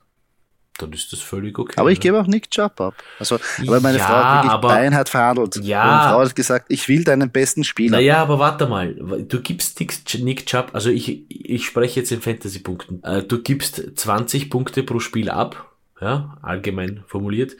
dann 0.79 0.91
ist 0.93 1.11
das 1.13 1.19
völlig 1.19 1.57
okay. 1.59 1.73
Aber 1.77 1.91
ich 1.91 1.99
gebe 1.99 2.19
auch 2.19 2.25
Nick 2.27 2.49
Chubb 2.49 2.81
ab. 2.81 2.95
Also, 3.19 3.39
weil 3.65 3.79
meine 3.81 3.97
Ja, 3.99 4.05
Frau 4.05 4.15
hat 4.15 4.35
wirklich 4.37 4.51
aber- 4.53 4.67
beinhart 4.69 5.09
verhandelt. 5.09 5.55
Ja. 5.63 5.85
Meine 5.85 6.09
Frau 6.13 6.19
hat 6.21 6.35
gesagt, 6.35 6.65
ich 6.69 6.87
will 6.87 7.03
deinen 7.03 7.29
besten 7.29 7.63
Spieler. 7.63 7.97
Naja, 7.97 8.17
aber 8.21 8.39
warte 8.39 8.67
mal. 8.67 8.93
Du 8.95 9.41
gibst 9.41 9.79
Nick, 9.79 10.45
Chubb, 10.47 10.69
also 10.73 10.89
ich, 10.89 11.29
ich 11.29 11.65
spreche 11.65 11.99
jetzt 11.99 12.11
in 12.11 12.21
Fantasy-Punkten. 12.21 13.03
Äh, 13.03 13.23
Du 13.23 13.41
gibst 13.41 13.83
20 13.95 14.49
Punkte 14.49 14.83
pro 14.83 14.99
Spiel 14.99 15.29
ab, 15.29 15.71
ja, 16.01 16.37
allgemein 16.41 17.03
formuliert, 17.07 17.55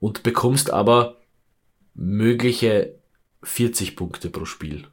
und 0.00 0.22
bekommst 0.22 0.70
aber 0.72 1.16
mögliche 1.94 2.94
40 3.42 3.96
Punkte 3.96 4.28
pro 4.30 4.44
Spiel. 4.44 4.84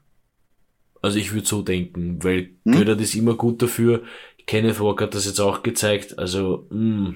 Also 1.01 1.17
ich 1.17 1.33
würde 1.33 1.47
so 1.47 1.61
denken, 1.61 2.23
weil 2.23 2.51
Hm? 2.65 2.71
Götter 2.73 2.97
ist 2.99 3.15
immer 3.15 3.33
gut 3.35 3.61
dafür. 3.61 4.03
Kenneth 4.45 4.79
Walker 4.79 5.05
hat 5.05 5.15
das 5.15 5.25
jetzt 5.25 5.39
auch 5.41 5.63
gezeigt. 5.63 6.17
Also, 6.19 6.67
mh. 6.69 7.13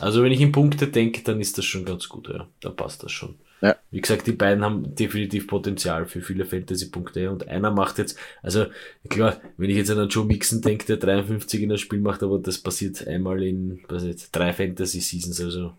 Also 0.00 0.22
wenn 0.22 0.32
ich 0.32 0.40
in 0.40 0.52
Punkte 0.52 0.88
denke, 0.88 1.22
dann 1.22 1.40
ist 1.40 1.58
das 1.58 1.64
schon 1.64 1.84
ganz 1.84 2.08
gut, 2.08 2.28
ja. 2.28 2.48
Da 2.60 2.70
passt 2.70 3.02
das 3.02 3.12
schon. 3.12 3.36
Ja. 3.60 3.76
Wie 3.90 4.00
gesagt, 4.00 4.26
die 4.26 4.32
beiden 4.32 4.64
haben 4.64 4.94
definitiv 4.94 5.48
Potenzial 5.48 6.06
für 6.06 6.22
viele 6.22 6.44
Fantasy-Punkte 6.44 7.28
und 7.30 7.48
einer 7.48 7.72
macht 7.72 7.98
jetzt, 7.98 8.16
also 8.42 8.66
klar, 9.08 9.40
wenn 9.56 9.70
ich 9.70 9.76
jetzt 9.76 9.90
an 9.90 9.98
einen 9.98 10.08
Joe 10.08 10.24
Mixon 10.24 10.60
denke, 10.62 10.86
der 10.86 10.96
53 10.98 11.62
in 11.62 11.68
das 11.70 11.80
Spiel 11.80 12.00
macht, 12.00 12.22
aber 12.22 12.38
das 12.38 12.58
passiert 12.58 13.06
einmal 13.08 13.42
in, 13.42 13.80
was 13.88 14.04
jetzt, 14.04 14.30
drei 14.30 14.52
Fantasy-Seasons, 14.52 15.40
also. 15.40 15.72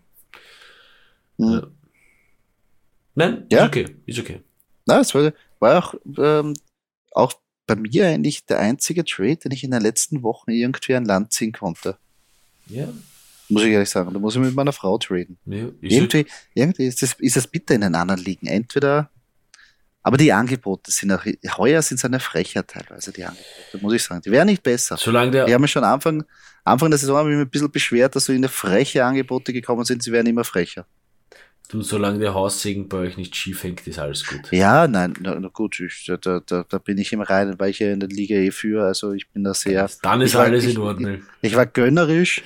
Hm. 1.38 1.52
Ja. 1.52 1.66
Nein, 3.14 3.46
Ja. 3.50 3.60
ist 3.64 3.68
okay, 3.68 3.86
ist 4.06 4.18
okay. 4.18 4.40
Na, 4.86 5.00
es 5.00 5.14
war, 5.14 5.32
war 5.58 5.78
auch, 5.78 5.94
ähm, 6.18 6.54
auch 7.12 7.32
bei 7.66 7.76
mir 7.76 8.06
eigentlich 8.08 8.44
der 8.44 8.58
einzige 8.58 9.04
Trade, 9.04 9.36
den 9.36 9.52
ich 9.52 9.64
in 9.64 9.70
den 9.70 9.82
letzten 9.82 10.22
Wochen 10.22 10.50
irgendwie 10.50 10.94
an 10.94 11.04
Land 11.04 11.32
ziehen 11.32 11.52
konnte. 11.52 11.96
Ja, 12.66 12.88
Muss 13.50 13.62
ich 13.64 13.70
ehrlich 13.70 13.90
sagen. 13.90 14.12
Da 14.12 14.18
muss 14.18 14.34
ich 14.36 14.40
mit 14.40 14.54
meiner 14.54 14.72
Frau 14.72 14.96
traden. 14.98 15.38
ja 15.46 15.68
Irgendwie, 15.80 16.26
irgendwie 16.54 16.86
ist 16.86 17.02
es, 17.02 17.14
ist 17.18 17.36
es 17.36 17.46
bitter 17.46 17.74
in 17.74 17.82
den 17.82 17.94
anderen 17.94 18.20
Ligen. 18.22 18.46
Entweder, 18.46 19.10
aber 20.02 20.16
die 20.16 20.32
Angebote 20.32 20.90
sind 20.90 21.12
auch, 21.12 21.24
heuer 21.58 21.82
sind 21.82 21.98
es 21.98 22.04
eine 22.04 22.20
Frechheit 22.20 22.68
teilweise, 22.68 23.12
die 23.12 23.24
Angebote, 23.24 23.78
muss 23.82 23.92
ich 23.94 24.02
sagen. 24.02 24.22
Die 24.24 24.30
wären 24.30 24.46
nicht 24.46 24.62
besser. 24.62 24.96
Solange 24.96 25.30
der, 25.32 25.46
Die 25.46 25.54
haben 25.54 25.66
schon 25.68 25.84
Anfang, 25.84 26.24
Anfang 26.64 26.90
der 26.90 26.98
Saison 26.98 27.16
habe 27.18 27.30
ich 27.30 27.36
mich 27.36 27.46
ein 27.46 27.50
bisschen 27.50 27.70
beschwert, 27.70 28.14
dass 28.16 28.24
so 28.26 28.32
in 28.32 28.42
der 28.42 28.50
freche 28.50 29.04
Angebote 29.04 29.52
gekommen 29.52 29.84
sind, 29.84 30.02
sie 30.02 30.12
werden 30.12 30.26
immer 30.28 30.44
frecher. 30.44 30.86
du, 31.68 31.82
solange 31.82 32.18
der 32.18 32.34
Haussegen 32.34 32.88
bei 32.88 32.98
euch 32.98 33.16
nicht 33.16 33.36
schief 33.36 33.62
hängt, 33.62 33.86
ist 33.86 33.98
alles 33.98 34.26
gut. 34.26 34.50
Ja, 34.50 34.88
nein, 34.88 35.14
na, 35.20 35.38
na 35.38 35.48
gut, 35.48 35.78
ich, 35.80 36.04
da, 36.20 36.40
da, 36.40 36.64
da, 36.68 36.78
bin 36.78 36.98
ich 36.98 37.12
im 37.12 37.20
Reinen, 37.20 37.58
weil 37.60 37.70
ich 37.70 37.78
ja 37.78 37.92
in 37.92 38.00
der 38.00 38.08
Liga 38.08 38.34
eh 38.34 38.50
für, 38.50 38.84
also 38.84 39.12
ich 39.12 39.28
bin 39.30 39.44
da 39.44 39.54
sehr, 39.54 39.88
Dann 40.02 40.20
ist 40.20 40.30
ich 40.30 40.34
war- 40.34 40.44
alles 40.46 40.64
ich- 40.64 40.74
in 40.74 40.78
Ordnung. 40.80 41.22
ich 41.42 41.54
war 41.54 41.66
gönnerisch. 41.66 42.42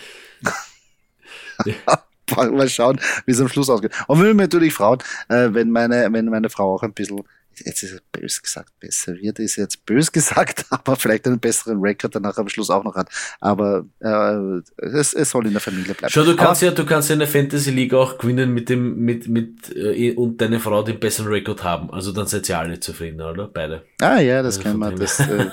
Mal 2.37 2.69
schauen, 2.69 2.99
wie 3.27 3.33
es 3.33 3.41
am 3.41 3.49
Schluss 3.49 3.69
ausgeht. 3.69 3.93
Und 4.07 4.23
wir 4.23 4.33
natürlich 4.35 4.73
Frauen, 4.73 4.99
äh, 5.29 5.49
wenn 5.53 5.71
meine, 5.71 6.09
wenn 6.11 6.25
meine 6.27 6.49
Frau 6.49 6.75
auch 6.75 6.83
ein 6.83 6.93
bisschen, 6.93 7.23
jetzt 7.61 7.83
ist 7.83 7.93
es 7.93 8.01
bös 8.13 8.43
gesagt, 8.43 8.73
besser 8.81 9.15
wird, 9.17 9.39
ist 9.39 9.57
jetzt 9.57 9.85
bös 9.87 10.11
gesagt, 10.11 10.67
aber 10.71 10.97
vielleicht 10.97 11.27
einen 11.27 11.39
besseren 11.41 11.81
Rekord 11.81 12.15
danach 12.15 12.37
am 12.39 12.49
Schluss 12.49 12.71
auch 12.71 12.85
noch 12.85 12.95
hat. 12.95 13.09
Aber 13.41 13.85
äh, 14.01 14.87
es, 14.87 15.13
es 15.15 15.31
soll 15.31 15.47
in 15.47 15.53
der 15.53 15.61
Familie 15.61 15.95
bleiben. 15.95 16.13
Schau, 16.13 16.25
du 16.25 16.37
kannst 16.37 16.63
aber, 16.63 16.73
ja, 16.73 16.77
du 16.77 16.87
kannst 16.87 17.09
ja 17.09 17.15
in 17.15 17.19
der 17.21 17.29
Fantasy 17.29 17.71
League 17.71 17.95
auch 17.95 18.19
gewinnen 18.19 18.53
mit 18.53 18.69
dem, 18.69 18.99
mit, 18.99 19.29
mit, 19.29 19.75
äh, 19.77 20.15
und 20.15 20.41
deine 20.41 20.61
Frau 20.61 20.83
den 20.83 20.99
besseren 20.99 21.29
Rekord 21.29 21.63
haben. 21.65 21.91
Also 21.91 22.13
dann 22.13 22.27
seid 22.27 22.49
ihr 22.49 22.59
alle 22.59 22.81
zufrieden, 22.81 23.21
oder? 23.21 23.49
Beide. 23.49 23.85
Ah 24.01 24.21
ja, 24.21 24.43
das 24.43 24.59
Also 24.59 24.69
kann 24.69 24.79
man, 24.79 24.97
das, 24.97 25.21
äh, 25.21 25.47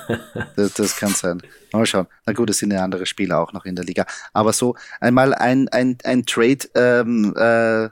das, 0.56 0.74
das 0.74 0.96
kann 0.96 1.14
sein. 1.14 1.42
Mal 1.72 1.86
schauen. 1.86 2.08
Na 2.26 2.34
gut, 2.34 2.50
es 2.50 2.58
sind 2.60 2.72
ja 2.72 2.84
andere 2.84 3.06
Spieler 3.06 3.40
auch 3.40 3.54
noch 3.54 3.66
in 3.66 3.76
der 3.76 3.86
Liga. 3.86 4.06
Aber 4.34 4.54
so 4.54 4.76
einmal 5.00 5.34
ein, 5.34 5.68
ein, 5.70 5.98
ein 6.04 6.26
Trade 6.26 6.68
ähm, 6.76 7.34
äh, 7.38 7.90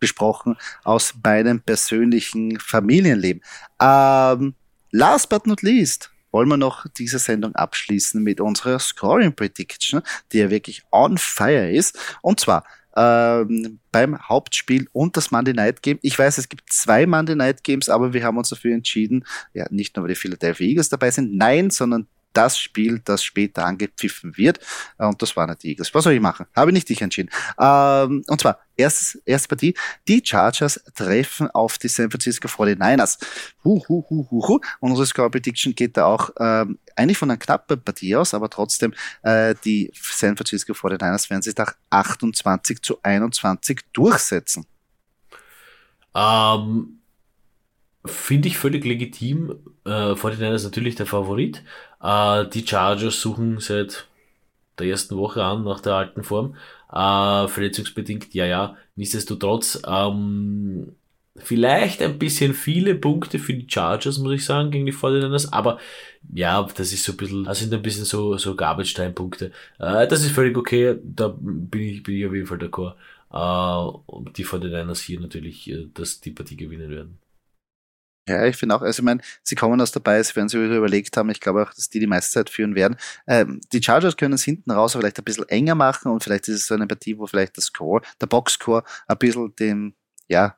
besprochen 0.00 0.56
aus 0.84 1.14
meinem 1.22 1.60
persönlichen 1.60 2.58
Familienleben. 2.58 3.42
Ähm, 3.80 4.54
last 4.90 5.28
but 5.28 5.46
not 5.46 5.62
least 5.62 6.10
wollen 6.32 6.48
wir 6.48 6.56
noch 6.56 6.86
diese 6.96 7.18
Sendung 7.18 7.54
abschließen 7.54 8.22
mit 8.22 8.40
unserer 8.40 8.78
Scoring 8.78 9.34
Prediction, 9.34 10.02
die 10.32 10.38
ja 10.38 10.50
wirklich 10.50 10.82
on 10.92 11.18
fire 11.18 11.70
ist. 11.70 11.98
Und 12.22 12.40
zwar 12.40 12.64
ähm, 12.96 13.78
beim 13.92 14.18
Hauptspiel 14.28 14.88
und 14.92 15.16
das 15.16 15.30
Monday 15.30 15.54
Night 15.54 15.82
Game. 15.82 15.98
Ich 16.02 16.18
weiß, 16.18 16.38
es 16.38 16.48
gibt 16.48 16.72
zwei 16.72 17.06
Monday 17.06 17.36
Night 17.36 17.64
Games, 17.64 17.88
aber 17.88 18.12
wir 18.12 18.24
haben 18.24 18.38
uns 18.38 18.48
dafür 18.48 18.74
entschieden, 18.74 19.24
ja, 19.54 19.66
nicht 19.70 19.96
nur 19.96 20.04
weil 20.04 20.14
die 20.14 20.20
Philadelphia 20.20 20.66
Eagles 20.66 20.88
dabei 20.88 21.10
sind, 21.10 21.36
nein, 21.36 21.70
sondern 21.70 22.06
das 22.32 22.58
Spiel, 22.58 23.00
das 23.04 23.24
später 23.24 23.64
angepfiffen 23.64 24.36
wird. 24.36 24.60
Und 24.98 25.20
das 25.20 25.36
waren 25.36 25.50
nicht 25.50 25.62
die 25.64 25.70
Eagles. 25.70 25.92
Was 25.94 26.04
soll 26.04 26.12
ich 26.12 26.20
machen? 26.20 26.46
Habe 26.54 26.72
nicht 26.72 26.88
ich 26.90 27.02
entschieden. 27.02 27.30
Ähm, 27.58 28.22
und 28.26 28.40
zwar, 28.40 28.60
erstes, 28.80 29.20
erste 29.24 29.48
Partie. 29.48 29.74
Die 30.08 30.22
Chargers 30.24 30.80
treffen 30.94 31.50
auf 31.50 31.78
die 31.78 31.88
San 31.88 32.10
Francisco 32.10 32.48
49ers. 32.48 33.18
Hu, 33.64 33.82
hu, 33.88 34.04
hu, 34.08 34.26
hu, 34.30 34.48
hu. 34.48 34.60
Und 34.80 34.90
unsere 34.90 35.06
Score 35.06 35.30
Prediction 35.30 35.74
geht 35.74 35.96
da 35.96 36.06
auch 36.06 36.30
ähm, 36.38 36.78
eigentlich 36.96 37.18
von 37.18 37.30
einer 37.30 37.38
knappen 37.38 37.82
Partie 37.82 38.16
aus, 38.16 38.34
aber 38.34 38.50
trotzdem, 38.50 38.94
äh, 39.22 39.54
die 39.64 39.92
San 39.94 40.36
Francisco 40.36 40.72
49ers 40.72 41.30
werden 41.30 41.42
sich 41.42 41.56
nach 41.56 41.74
28 41.90 42.82
zu 42.82 42.98
21 43.02 43.80
durchsetzen. 43.92 44.66
Ähm, 46.14 47.00
Finde 48.06 48.48
ich 48.48 48.56
völlig 48.56 48.84
legitim. 48.84 49.50
Äh, 49.84 50.14
49 50.14 50.54
ist 50.54 50.64
natürlich 50.64 50.94
der 50.94 51.06
Favorit. 51.06 51.62
Äh, 52.02 52.46
die 52.48 52.66
Chargers 52.66 53.20
suchen 53.20 53.60
seit 53.60 54.06
der 54.80 54.88
ersten 54.88 55.16
Woche 55.16 55.44
an 55.44 55.64
nach 55.64 55.80
der 55.80 55.94
alten 55.94 56.24
Form. 56.24 56.56
Äh, 56.92 57.48
verletzungsbedingt, 57.48 58.34
ja, 58.34 58.46
ja. 58.46 58.76
Nichtsdestotrotz, 58.96 59.80
ähm, 59.86 60.92
vielleicht 61.36 62.02
ein 62.02 62.18
bisschen 62.18 62.54
viele 62.54 62.94
Punkte 62.94 63.38
für 63.38 63.54
die 63.54 63.66
Chargers, 63.68 64.18
muss 64.18 64.32
ich 64.32 64.44
sagen, 64.44 64.70
gegen 64.70 64.86
die 64.86 64.92
49ers. 64.92 65.52
Aber 65.52 65.78
ja, 66.32 66.62
das 66.62 66.92
ist 66.92 67.04
so 67.04 67.12
ein 67.12 67.16
bisschen, 67.16 67.44
das 67.44 67.60
sind 67.60 67.72
ein 67.72 67.82
bisschen 67.82 68.04
so, 68.04 68.36
so 68.36 68.54
Garbage-Time-Punkte. 68.56 69.52
Äh, 69.78 70.06
das 70.08 70.22
ist 70.22 70.32
völlig 70.32 70.56
okay. 70.56 70.96
Da 71.02 71.28
bin 71.38 71.82
ich, 71.82 72.02
bin 72.02 72.16
ich 72.16 72.26
auf 72.26 72.34
jeden 72.34 72.46
Fall 72.46 72.58
d'accord. 72.58 72.94
Äh, 73.32 74.30
die 74.36 74.44
49ers 74.44 75.02
hier 75.02 75.20
natürlich, 75.20 75.70
äh, 75.70 75.88
dass 75.94 76.20
die 76.20 76.32
Partie 76.32 76.56
gewinnen 76.56 76.90
werden. 76.90 77.18
Ja, 78.28 78.44
ich 78.44 78.56
finde 78.56 78.76
auch, 78.76 78.82
also 78.82 79.00
ich 79.00 79.04
meine, 79.04 79.20
sie 79.42 79.54
kommen 79.54 79.80
aus 79.80 79.92
dabei, 79.92 80.22
sie 80.22 80.36
werden 80.36 80.52
wieder 80.52 80.76
überlegt 80.76 81.16
haben, 81.16 81.30
ich 81.30 81.40
glaube 81.40 81.62
auch, 81.62 81.74
dass 81.74 81.88
die 81.88 82.00
die 82.00 82.06
meiste 82.06 82.32
Zeit 82.32 82.50
führen 82.50 82.74
werden. 82.74 82.96
Ähm, 83.26 83.60
die 83.72 83.82
Chargers 83.82 84.16
können 84.16 84.34
es 84.34 84.44
hinten 84.44 84.70
raus 84.70 84.92
vielleicht 84.92 85.18
ein 85.18 85.24
bisschen 85.24 85.48
enger 85.48 85.74
machen 85.74 86.12
und 86.12 86.22
vielleicht 86.22 86.46
ist 86.48 86.56
es 86.56 86.66
so 86.66 86.74
eine 86.74 86.86
Partie, 86.86 87.18
wo 87.18 87.26
vielleicht 87.26 87.56
der 87.56 87.62
Score, 87.62 88.02
der 88.20 88.26
Boxscore 88.26 88.84
ein 89.08 89.18
bisschen 89.18 89.54
dem, 89.56 89.94
ja, 90.28 90.56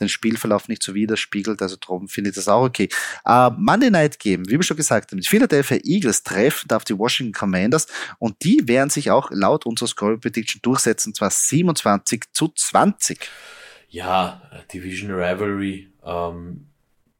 den 0.00 0.08
Spielverlauf 0.08 0.68
nicht 0.68 0.82
so 0.82 0.94
widerspiegelt, 0.94 1.60
also 1.62 1.76
darum 1.76 2.08
finde 2.08 2.30
ich 2.30 2.36
das 2.36 2.48
auch 2.48 2.64
okay. 2.64 2.88
Äh, 3.24 3.50
Monday 3.56 3.90
Night 3.90 4.18
Game, 4.18 4.46
wie 4.48 4.52
wir 4.52 4.62
schon 4.62 4.76
gesagt 4.76 5.10
haben, 5.10 5.20
die 5.20 5.26
Philadelphia 5.26 5.78
Eagles 5.84 6.22
treffen 6.22 6.70
auf 6.72 6.84
die 6.84 6.98
Washington 6.98 7.32
Commanders 7.32 7.86
und 8.18 8.36
die 8.42 8.66
werden 8.66 8.90
sich 8.90 9.10
auch 9.10 9.30
laut 9.30 9.66
unserer 9.66 9.88
Score 9.88 10.18
Prediction 10.18 10.60
durchsetzen, 10.62 11.14
zwar 11.14 11.30
27 11.30 12.24
zu 12.32 12.48
20. 12.48 13.28
Ja, 13.88 14.42
Division 14.72 15.12
Rivalry, 15.12 15.90
ähm, 16.04 16.67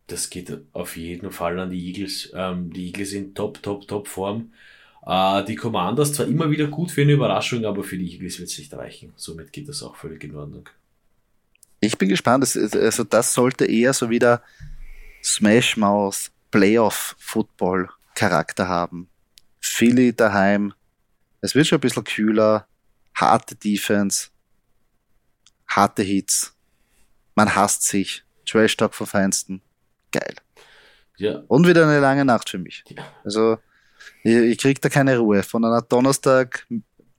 das 0.08 0.30
geht 0.30 0.58
auf 0.72 0.96
jeden 0.96 1.30
Fall 1.30 1.58
an 1.60 1.70
die 1.70 1.86
Eagles. 1.86 2.32
Ähm, 2.34 2.72
die 2.72 2.86
Eagles 2.86 3.10
sind 3.10 3.36
top, 3.36 3.62
top, 3.62 3.86
top 3.86 4.08
Form. 4.08 4.52
Äh, 5.06 5.44
die 5.44 5.54
Commanders 5.54 6.14
zwar 6.14 6.26
immer 6.26 6.50
wieder 6.50 6.66
gut 6.66 6.90
für 6.90 7.02
eine 7.02 7.12
Überraschung, 7.12 7.64
aber 7.64 7.84
für 7.84 7.98
die 7.98 8.10
Eagles 8.12 8.38
wird 8.38 8.48
es 8.48 8.58
nicht 8.58 8.72
reichen. 8.74 9.12
Somit 9.16 9.52
geht 9.52 9.68
das 9.68 9.82
auch 9.82 9.96
völlig 9.96 10.24
in 10.24 10.34
Ordnung. 10.34 10.68
Ich 11.80 11.96
bin 11.98 12.08
gespannt. 12.08 12.42
Das, 12.42 12.56
also 12.56 13.04
das 13.04 13.34
sollte 13.34 13.66
eher 13.66 13.92
so 13.92 14.08
wieder 14.08 14.42
Smash 15.22 15.76
Mouth 15.76 16.30
Playoff 16.50 17.14
Football 17.18 17.90
Charakter 18.14 18.66
haben. 18.66 19.08
Philly 19.60 20.14
daheim. 20.14 20.72
Es 21.42 21.54
wird 21.54 21.66
schon 21.66 21.78
ein 21.78 21.82
bisschen 21.82 22.04
kühler. 22.04 22.66
Harte 23.14 23.54
Defense. 23.54 24.28
Harte 25.68 26.02
Hits. 26.02 26.54
Man 27.34 27.54
hasst 27.54 27.82
sich. 27.82 28.24
Trash 28.46 28.76
Talk 28.76 28.94
vom 28.94 29.06
Feinsten. 29.06 29.60
Geil. 30.12 30.34
Ja, 31.16 31.42
Und 31.48 31.66
wieder 31.66 31.84
eine 31.84 31.98
lange 31.98 32.24
Nacht 32.24 32.48
für 32.50 32.58
mich. 32.58 32.84
Ja. 32.88 33.02
Also, 33.24 33.58
ich, 34.22 34.34
ich 34.34 34.58
krieg 34.58 34.80
da 34.80 34.88
keine 34.88 35.18
Ruhe. 35.18 35.42
Von 35.42 35.64
einer 35.64 35.82
Donnerstag, 35.82 36.66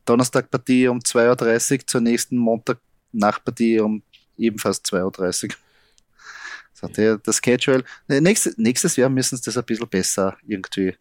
Donnerstagpartie 0.05 0.87
um 0.87 0.99
2.30 0.99 1.73
Uhr 1.79 1.87
zur 1.87 2.01
nächsten 2.01 2.37
Montagnachtpartie 2.37 3.79
um 3.79 4.01
ebenfalls 4.37 4.83
2.30 4.85 5.49
Uhr. 5.49 5.55
So, 6.73 6.87
der, 6.87 7.17
das 7.17 7.41
Schedule. 7.43 7.83
Nächstes, 8.07 8.57
nächstes 8.57 8.95
Jahr 8.95 9.09
müssen 9.09 9.37
sie 9.37 9.43
das 9.43 9.57
ein 9.57 9.65
bisschen 9.65 9.89
besser 9.89 10.37
irgendwie, 10.47 10.95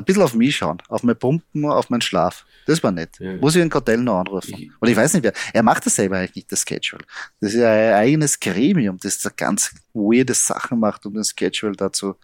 ein 0.00 0.04
bisschen 0.04 0.22
auf 0.22 0.34
mich 0.34 0.56
schauen, 0.56 0.78
auf 0.88 1.02
mein 1.02 1.16
Pumpen, 1.16 1.64
auf 1.66 1.90
meinen 1.90 2.00
Schlaf. 2.00 2.44
Das 2.66 2.82
war 2.82 2.90
nett. 2.92 3.18
Ja. 3.18 3.36
Muss 3.36 3.56
ich 3.56 3.62
den 3.62 3.70
Cordell 3.70 3.98
noch 3.98 4.20
anrufen. 4.20 4.54
Ich- 4.56 4.70
Und 4.80 4.88
ich 4.88 4.96
weiß 4.96 5.14
nicht 5.14 5.22
wer. 5.24 5.32
Er 5.52 5.62
macht 5.62 5.86
das 5.86 5.96
selber 5.96 6.18
eigentlich 6.18 6.36
nicht, 6.36 6.52
das 6.52 6.64
Schedule. 6.68 7.02
Das 7.40 7.52
ist 7.54 7.60
ja 7.60 7.70
ein 7.70 7.94
eigenes 7.94 8.38
Gremium, 8.38 8.98
das 9.02 9.18
da 9.20 9.30
ganz 9.34 9.74
weirde 9.94 10.34
Sachen 10.34 10.78
macht, 10.78 11.06
um 11.06 11.14
den 11.14 11.24
Schedule 11.24 11.72
dazu 11.72 12.14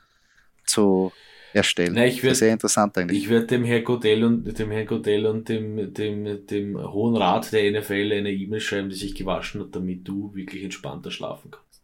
zu 0.64 1.12
erstellen. 1.52 1.94
Na, 1.94 2.06
ich 2.06 2.22
werd, 2.22 2.36
sehr 2.36 2.52
interessant 2.52 2.96
eigentlich. 2.98 3.22
Ich 3.22 3.28
werde 3.30 3.46
dem 3.46 3.64
Herr 3.64 3.80
Godell 3.80 4.24
und 4.24 4.58
dem 4.58 4.70
Herrn 4.70 4.86
Godell 4.86 5.26
und 5.26 5.48
dem, 5.48 5.92
dem, 5.94 6.46
dem 6.46 6.76
Hohen 6.78 7.16
Rat 7.16 7.52
der 7.52 7.80
NFL 7.80 8.12
eine 8.12 8.30
E-Mail 8.30 8.60
schreiben, 8.60 8.90
die 8.90 8.96
sich 8.96 9.14
gewaschen 9.14 9.62
hat, 9.62 9.74
damit 9.74 10.06
du 10.06 10.34
wirklich 10.34 10.62
entspannter 10.64 11.10
schlafen 11.10 11.50
kannst. 11.50 11.82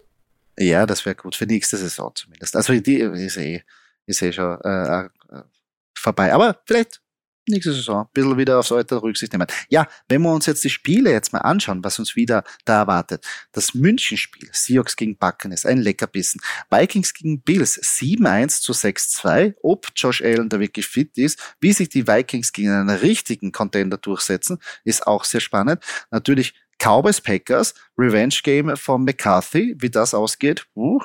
Ja, 0.59 0.85
das 0.85 1.07
wäre 1.07 1.17
gut 1.17 1.35
für 1.35 1.47
nächste 1.47 1.79
Saison 1.79 2.13
zumindest. 2.15 2.55
Also 2.55 2.79
die 2.79 2.97
ist 2.97 3.37
eh, 3.39 3.63
ist 4.05 4.21
eh 4.21 4.33
schon 4.33 4.61
äh, 4.63 5.05
äh 5.05 5.09
vorbei. 6.03 6.33
Aber 6.33 6.61
vielleicht 6.67 7.01
nächste 7.49 7.73
Saison 7.73 8.03
ein 8.03 8.09
bisschen 8.13 8.39
wieder 8.39 8.59
aufs 8.59 8.73
Alter 8.73 9.03
Rücksicht 9.03 9.33
nehmen. 9.33 9.47
Ja, 9.69 9.89
wenn 10.09 10.23
wir 10.23 10.33
uns 10.33 10.47
jetzt 10.47 10.63
die 10.65 10.71
Spiele 10.71 11.11
jetzt 11.11 11.33
mal 11.33 11.41
anschauen, 11.41 11.83
was 11.83 11.99
uns 11.99 12.15
wieder 12.15 12.45
da 12.65 12.81
erwartet. 12.81 13.25
Das 13.53 13.75
Münchenspiel, 13.75 14.49
Seahawks 14.53 14.97
gegen 14.97 15.17
Buccaneers, 15.17 15.67
ein 15.67 15.79
Leckerbissen. 15.79 16.41
Vikings 16.71 17.15
gegen 17.15 17.43
Bills, 17.43 17.81
7-1 17.81 18.63
zu 18.63 18.73
6-2. 18.73 19.55
Ob 19.63 19.89
Josh 19.97 20.23
Allen 20.23 20.49
da 20.49 20.61
wirklich 20.61 20.87
fit 20.87 21.19
ist, 21.19 21.39
wie 21.61 21.73
sich 21.73 21.89
die 21.89 22.07
Vikings 22.07 22.53
gegen 22.53 22.71
einen 22.71 22.91
richtigen 22.91 23.53
Contender 23.53 23.99
durchsetzen, 23.99 24.59
ist 24.85 25.07
auch 25.07 25.25
sehr 25.25 25.41
spannend. 25.41 25.83
Natürlich 26.11 26.55
Cowboys 26.79 27.21
Packers, 27.21 27.75
Revenge 27.97 28.37
Game 28.43 28.77
von 28.77 29.05
McCarthy, 29.05 29.77
wie 29.79 29.91
das 29.91 30.15
ausgeht. 30.15 30.67
Uh, 30.75 31.01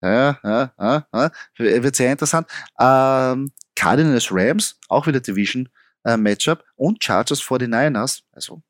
ja, 0.00 0.38
ja, 0.42 0.72
ja, 0.78 1.06
ja, 1.12 1.30
wird 1.56 1.96
sehr 1.96 2.10
interessant. 2.10 2.48
Ähm, 2.78 3.52
Cardinals 3.82 4.28
Rams, 4.30 4.78
auch 4.88 5.08
wieder 5.08 5.18
Division 5.18 5.68
äh, 6.04 6.16
Matchup 6.16 6.62
und 6.76 7.02
Chargers 7.02 7.42
49ers. 7.42 8.22
Also 8.30 8.62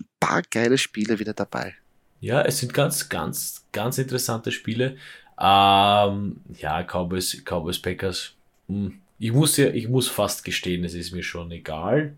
ein 0.00 0.06
paar 0.18 0.40
geile 0.50 0.78
Spiele 0.78 1.18
wieder 1.18 1.34
dabei. 1.34 1.74
Ja, 2.20 2.40
es 2.40 2.60
sind 2.60 2.72
ganz, 2.72 3.10
ganz, 3.10 3.66
ganz 3.72 3.98
interessante 3.98 4.52
Spiele. 4.52 4.96
Ähm, 5.38 6.40
ja, 6.58 6.82
Cowboys, 6.82 7.42
Cowboys 7.44 7.78
Packers. 7.78 8.32
Hm. 8.68 9.00
Ich 9.18 9.32
muss 9.32 9.58
ja, 9.58 9.66
ich 9.66 9.86
muss 9.86 10.08
fast 10.08 10.44
gestehen, 10.44 10.82
es 10.84 10.94
ist 10.94 11.12
mir 11.12 11.22
schon 11.22 11.50
egal. 11.50 12.14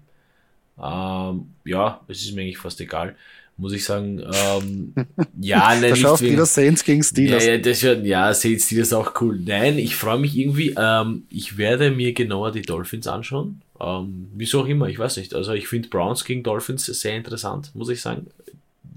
Ähm, 0.81 1.53
ja, 1.65 2.01
es 2.07 2.23
ist 2.23 2.33
mir 2.33 2.43
eigentlich 2.43 2.59
fast 2.59 2.81
egal 2.81 3.17
muss 3.63 3.73
ich 3.73 3.85
sagen. 3.85 4.21
Ähm, 4.21 4.93
ja, 5.41 5.61
nein, 5.61 5.83
da 5.83 5.97
schaust 5.97 6.21
wegen, 6.21 6.33
wieder 6.33 6.47
Saints 6.47 6.85
gegen 6.85 7.03
Steelers. 7.03 7.47
Ja, 7.47 7.53
ja, 7.53 7.59
das, 7.59 7.81
ja 7.81 8.35
Saints 8.35 8.67
Steelers 8.67 8.93
auch 8.93 9.15
cool. 9.21 9.41
Nein, 9.43 9.79
ich 9.79 9.95
freue 9.95 10.19
mich 10.19 10.37
irgendwie. 10.37 10.75
Ähm, 10.77 11.23
ich 11.31 11.57
werde 11.57 11.93
mir 11.93 12.13
genauer 12.13 12.51
die 12.51 12.63
Dolphins 12.63 13.07
anschauen. 13.07 13.63
Ähm, 13.81 14.29
wieso 14.35 14.61
auch 14.61 14.67
immer, 14.67 14.89
ich 14.89 14.99
weiß 14.99 15.17
nicht. 15.17 15.35
Also 15.35 15.53
ich 15.53 15.69
finde 15.69 15.89
Browns 15.89 16.25
gegen 16.25 16.43
Dolphins 16.43 16.87
sehr 16.87 17.17
interessant, 17.17 17.71
muss 17.75 17.89
ich 17.89 18.03
sagen. 18.03 18.27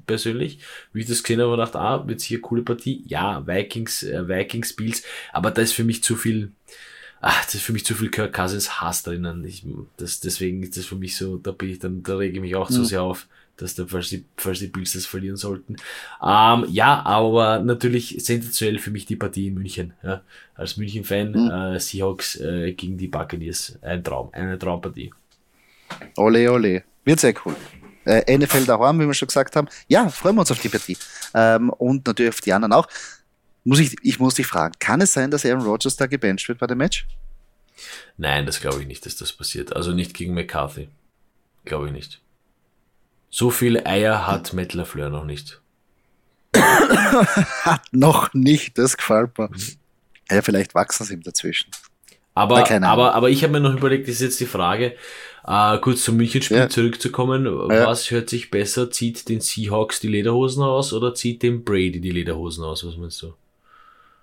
Persönlich, 0.07 0.59
wie 0.93 1.01
ich 1.01 1.07
das 1.07 1.23
gesehen 1.23 1.41
habe, 1.41 1.57
dachte, 1.57 1.79
ah, 1.79 2.07
wird 2.07 2.21
hier 2.21 2.41
coole 2.41 2.63
Partie. 2.63 3.03
Ja, 3.07 3.45
Vikings, 3.45 4.03
äh, 4.03 4.27
Vikings 4.27 4.73
Bills, 4.73 5.03
aber 5.31 5.51
da 5.51 5.61
ist 5.61 5.73
für 5.73 5.83
mich 5.83 6.03
zu 6.03 6.15
viel, 6.15 6.51
ach, 7.21 7.45
das 7.45 7.55
ist 7.55 7.63
für 7.63 7.73
mich 7.73 7.85
zu 7.85 7.93
viel 7.93 8.09
Kirk 8.09 8.33
Cousins 8.33 8.81
Hass 8.81 9.03
drinnen. 9.03 9.45
Ich, 9.45 9.63
das, 9.97 10.19
deswegen 10.19 10.63
ist 10.63 10.77
das 10.77 10.85
für 10.85 10.95
mich 10.95 11.15
so, 11.15 11.37
da 11.37 11.51
bin 11.51 11.69
ich 11.69 11.79
dann, 11.79 12.01
da 12.03 12.17
rege 12.17 12.35
ich 12.35 12.41
mich 12.41 12.55
auch 12.55 12.69
mhm. 12.69 12.73
zu 12.73 12.83
sehr 12.83 13.03
auf 13.03 13.27
dass 13.57 13.75
da, 13.75 13.85
falls 13.87 14.09
die, 14.09 14.25
falls 14.37 14.59
die 14.59 14.67
Bills 14.67 14.93
das 14.93 15.05
verlieren 15.05 15.37
sollten. 15.37 15.77
Ähm, 16.21 16.65
ja, 16.69 17.01
aber 17.03 17.59
natürlich 17.59 18.17
sensationell 18.19 18.79
für 18.79 18.91
mich 18.91 19.05
die 19.05 19.15
Partie 19.15 19.47
in 19.47 19.55
München. 19.55 19.93
Ja. 20.03 20.21
Als 20.55 20.77
München-Fan, 20.77 21.31
mhm. 21.31 21.75
äh, 21.75 21.79
Seahawks 21.79 22.39
äh, 22.39 22.73
gegen 22.73 22.97
die 22.97 23.07
Buccaneers. 23.07 23.77
Ein 23.81 24.03
Traum, 24.03 24.29
eine 24.33 24.57
Traumpartie. 24.59 25.11
Ole, 26.17 26.51
ole. 26.51 26.83
Wird 27.03 27.19
sehr 27.19 27.33
cool. 27.45 27.55
Äh, 28.05 28.37
NFL 28.37 28.65
daheim, 28.65 28.99
wie 28.99 29.07
wir 29.07 29.13
schon 29.13 29.27
gesagt 29.27 29.55
haben. 29.55 29.67
Ja, 29.87 30.09
freuen 30.09 30.35
wir 30.35 30.41
uns 30.41 30.51
auf 30.51 30.59
die 30.59 30.69
Partie. 30.69 30.97
Ähm, 31.33 31.69
und 31.71 32.05
natürlich 32.05 32.33
auf 32.33 32.41
die 32.41 32.53
anderen 32.53 32.73
auch. 32.73 32.87
Muss 33.63 33.79
ich, 33.79 33.95
ich 34.03 34.19
muss 34.19 34.35
dich 34.35 34.45
fragen, 34.45 34.75
kann 34.79 35.01
es 35.01 35.13
sein, 35.13 35.31
dass 35.31 35.43
Aaron 35.43 35.65
Rodgers 35.65 35.95
da 35.95 36.05
gebencht 36.05 36.47
wird 36.47 36.59
bei 36.59 36.67
dem 36.67 36.77
Match? 36.77 37.07
Nein, 38.15 38.45
das 38.45 38.61
glaube 38.61 38.81
ich 38.81 38.87
nicht, 38.87 39.05
dass 39.05 39.15
das 39.15 39.33
passiert. 39.33 39.75
Also 39.75 39.91
nicht 39.91 40.13
gegen 40.13 40.35
McCarthy. 40.35 40.87
Glaube 41.65 41.87
ich 41.87 41.91
nicht. 41.91 42.21
So 43.29 43.49
viele 43.49 43.85
Eier 43.85 44.27
hat 44.27 44.53
Matt 44.53 44.73
LaFleur 44.73 45.09
noch 45.09 45.25
nicht. 45.25 45.61
hat 46.55 47.81
noch 47.91 48.33
nicht, 48.33 48.77
das 48.77 48.95
gefällt 48.97 49.37
mir. 49.37 49.49
Ja, 50.31 50.41
vielleicht 50.41 50.73
wachsen 50.73 51.05
sie 51.05 51.13
ihm 51.15 51.23
dazwischen. 51.23 51.71
Aber, 52.33 52.69
aber, 52.69 53.15
aber 53.15 53.29
ich 53.29 53.43
habe 53.43 53.53
mir 53.53 53.61
noch 53.61 53.77
überlegt, 53.77 54.07
das 54.07 54.15
ist 54.15 54.21
jetzt 54.21 54.39
die 54.41 54.45
Frage, 54.45 54.95
äh, 55.47 55.77
kurz 55.77 56.03
zum 56.03 56.17
Münchenspiel 56.17 56.57
ja. 56.57 56.69
zurückzukommen. 56.69 57.45
Ja. 57.45 57.87
Was 57.87 58.11
hört 58.11 58.29
sich 58.29 58.51
besser? 58.51 58.91
Zieht 58.91 59.29
den 59.29 59.39
Seahawks 59.39 60.01
die 60.01 60.09
Lederhosen 60.09 60.61
aus 60.61 60.91
oder 60.91 61.15
zieht 61.15 61.43
dem 61.43 61.63
Brady 61.63 62.01
die 62.01 62.11
Lederhosen 62.11 62.65
aus? 62.65 62.85
Was 62.85 62.97
meinst 62.97 63.21
du? 63.21 63.33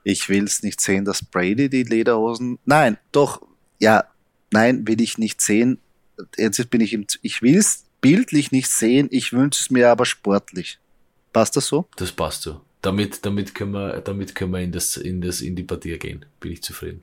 Ich 0.05 0.29
will 0.29 0.45
es 0.45 0.63
nicht 0.63 0.81
sehen, 0.81 1.05
dass 1.05 1.25
Brady 1.25 1.71
die 1.71 1.85
Lederhosen. 1.85 2.59
Nein, 2.67 2.99
doch, 3.13 3.41
ja, 3.79 4.05
nein, 4.51 4.87
will 4.87 5.01
ich 5.01 5.17
nicht 5.17 5.41
sehen. 5.41 5.79
Jetzt 6.37 6.69
bin 6.71 6.81
ich 6.81 6.93
im, 6.93 7.07
ich 7.23 7.41
will 7.41 7.57
es 7.57 7.85
bildlich 8.03 8.53
nicht 8.53 8.69
sehen, 8.69 9.09
ich 9.11 9.33
wünsche 9.33 9.63
es 9.63 9.71
mir 9.71 9.89
aber 9.89 10.05
sportlich. 10.05 10.79
Passt 11.33 11.57
das 11.57 11.69
so? 11.69 11.87
Das 11.97 12.13
passt 12.13 12.43
so. 12.43 12.61
Damit, 12.83 13.25
damit 13.25 13.55
können 13.55 13.73
wir, 13.73 14.01
damit 14.03 14.35
können 14.35 14.53
wir 14.53 14.61
in 14.61 14.73
das, 14.73 14.99
in 14.99 15.23
das, 15.23 15.41
in 15.41 15.57
die 15.57 15.63
Partie 15.63 15.99
gehen. 15.99 16.27
Bin 16.41 16.53
ich 16.53 16.63
zufrieden. 16.63 17.03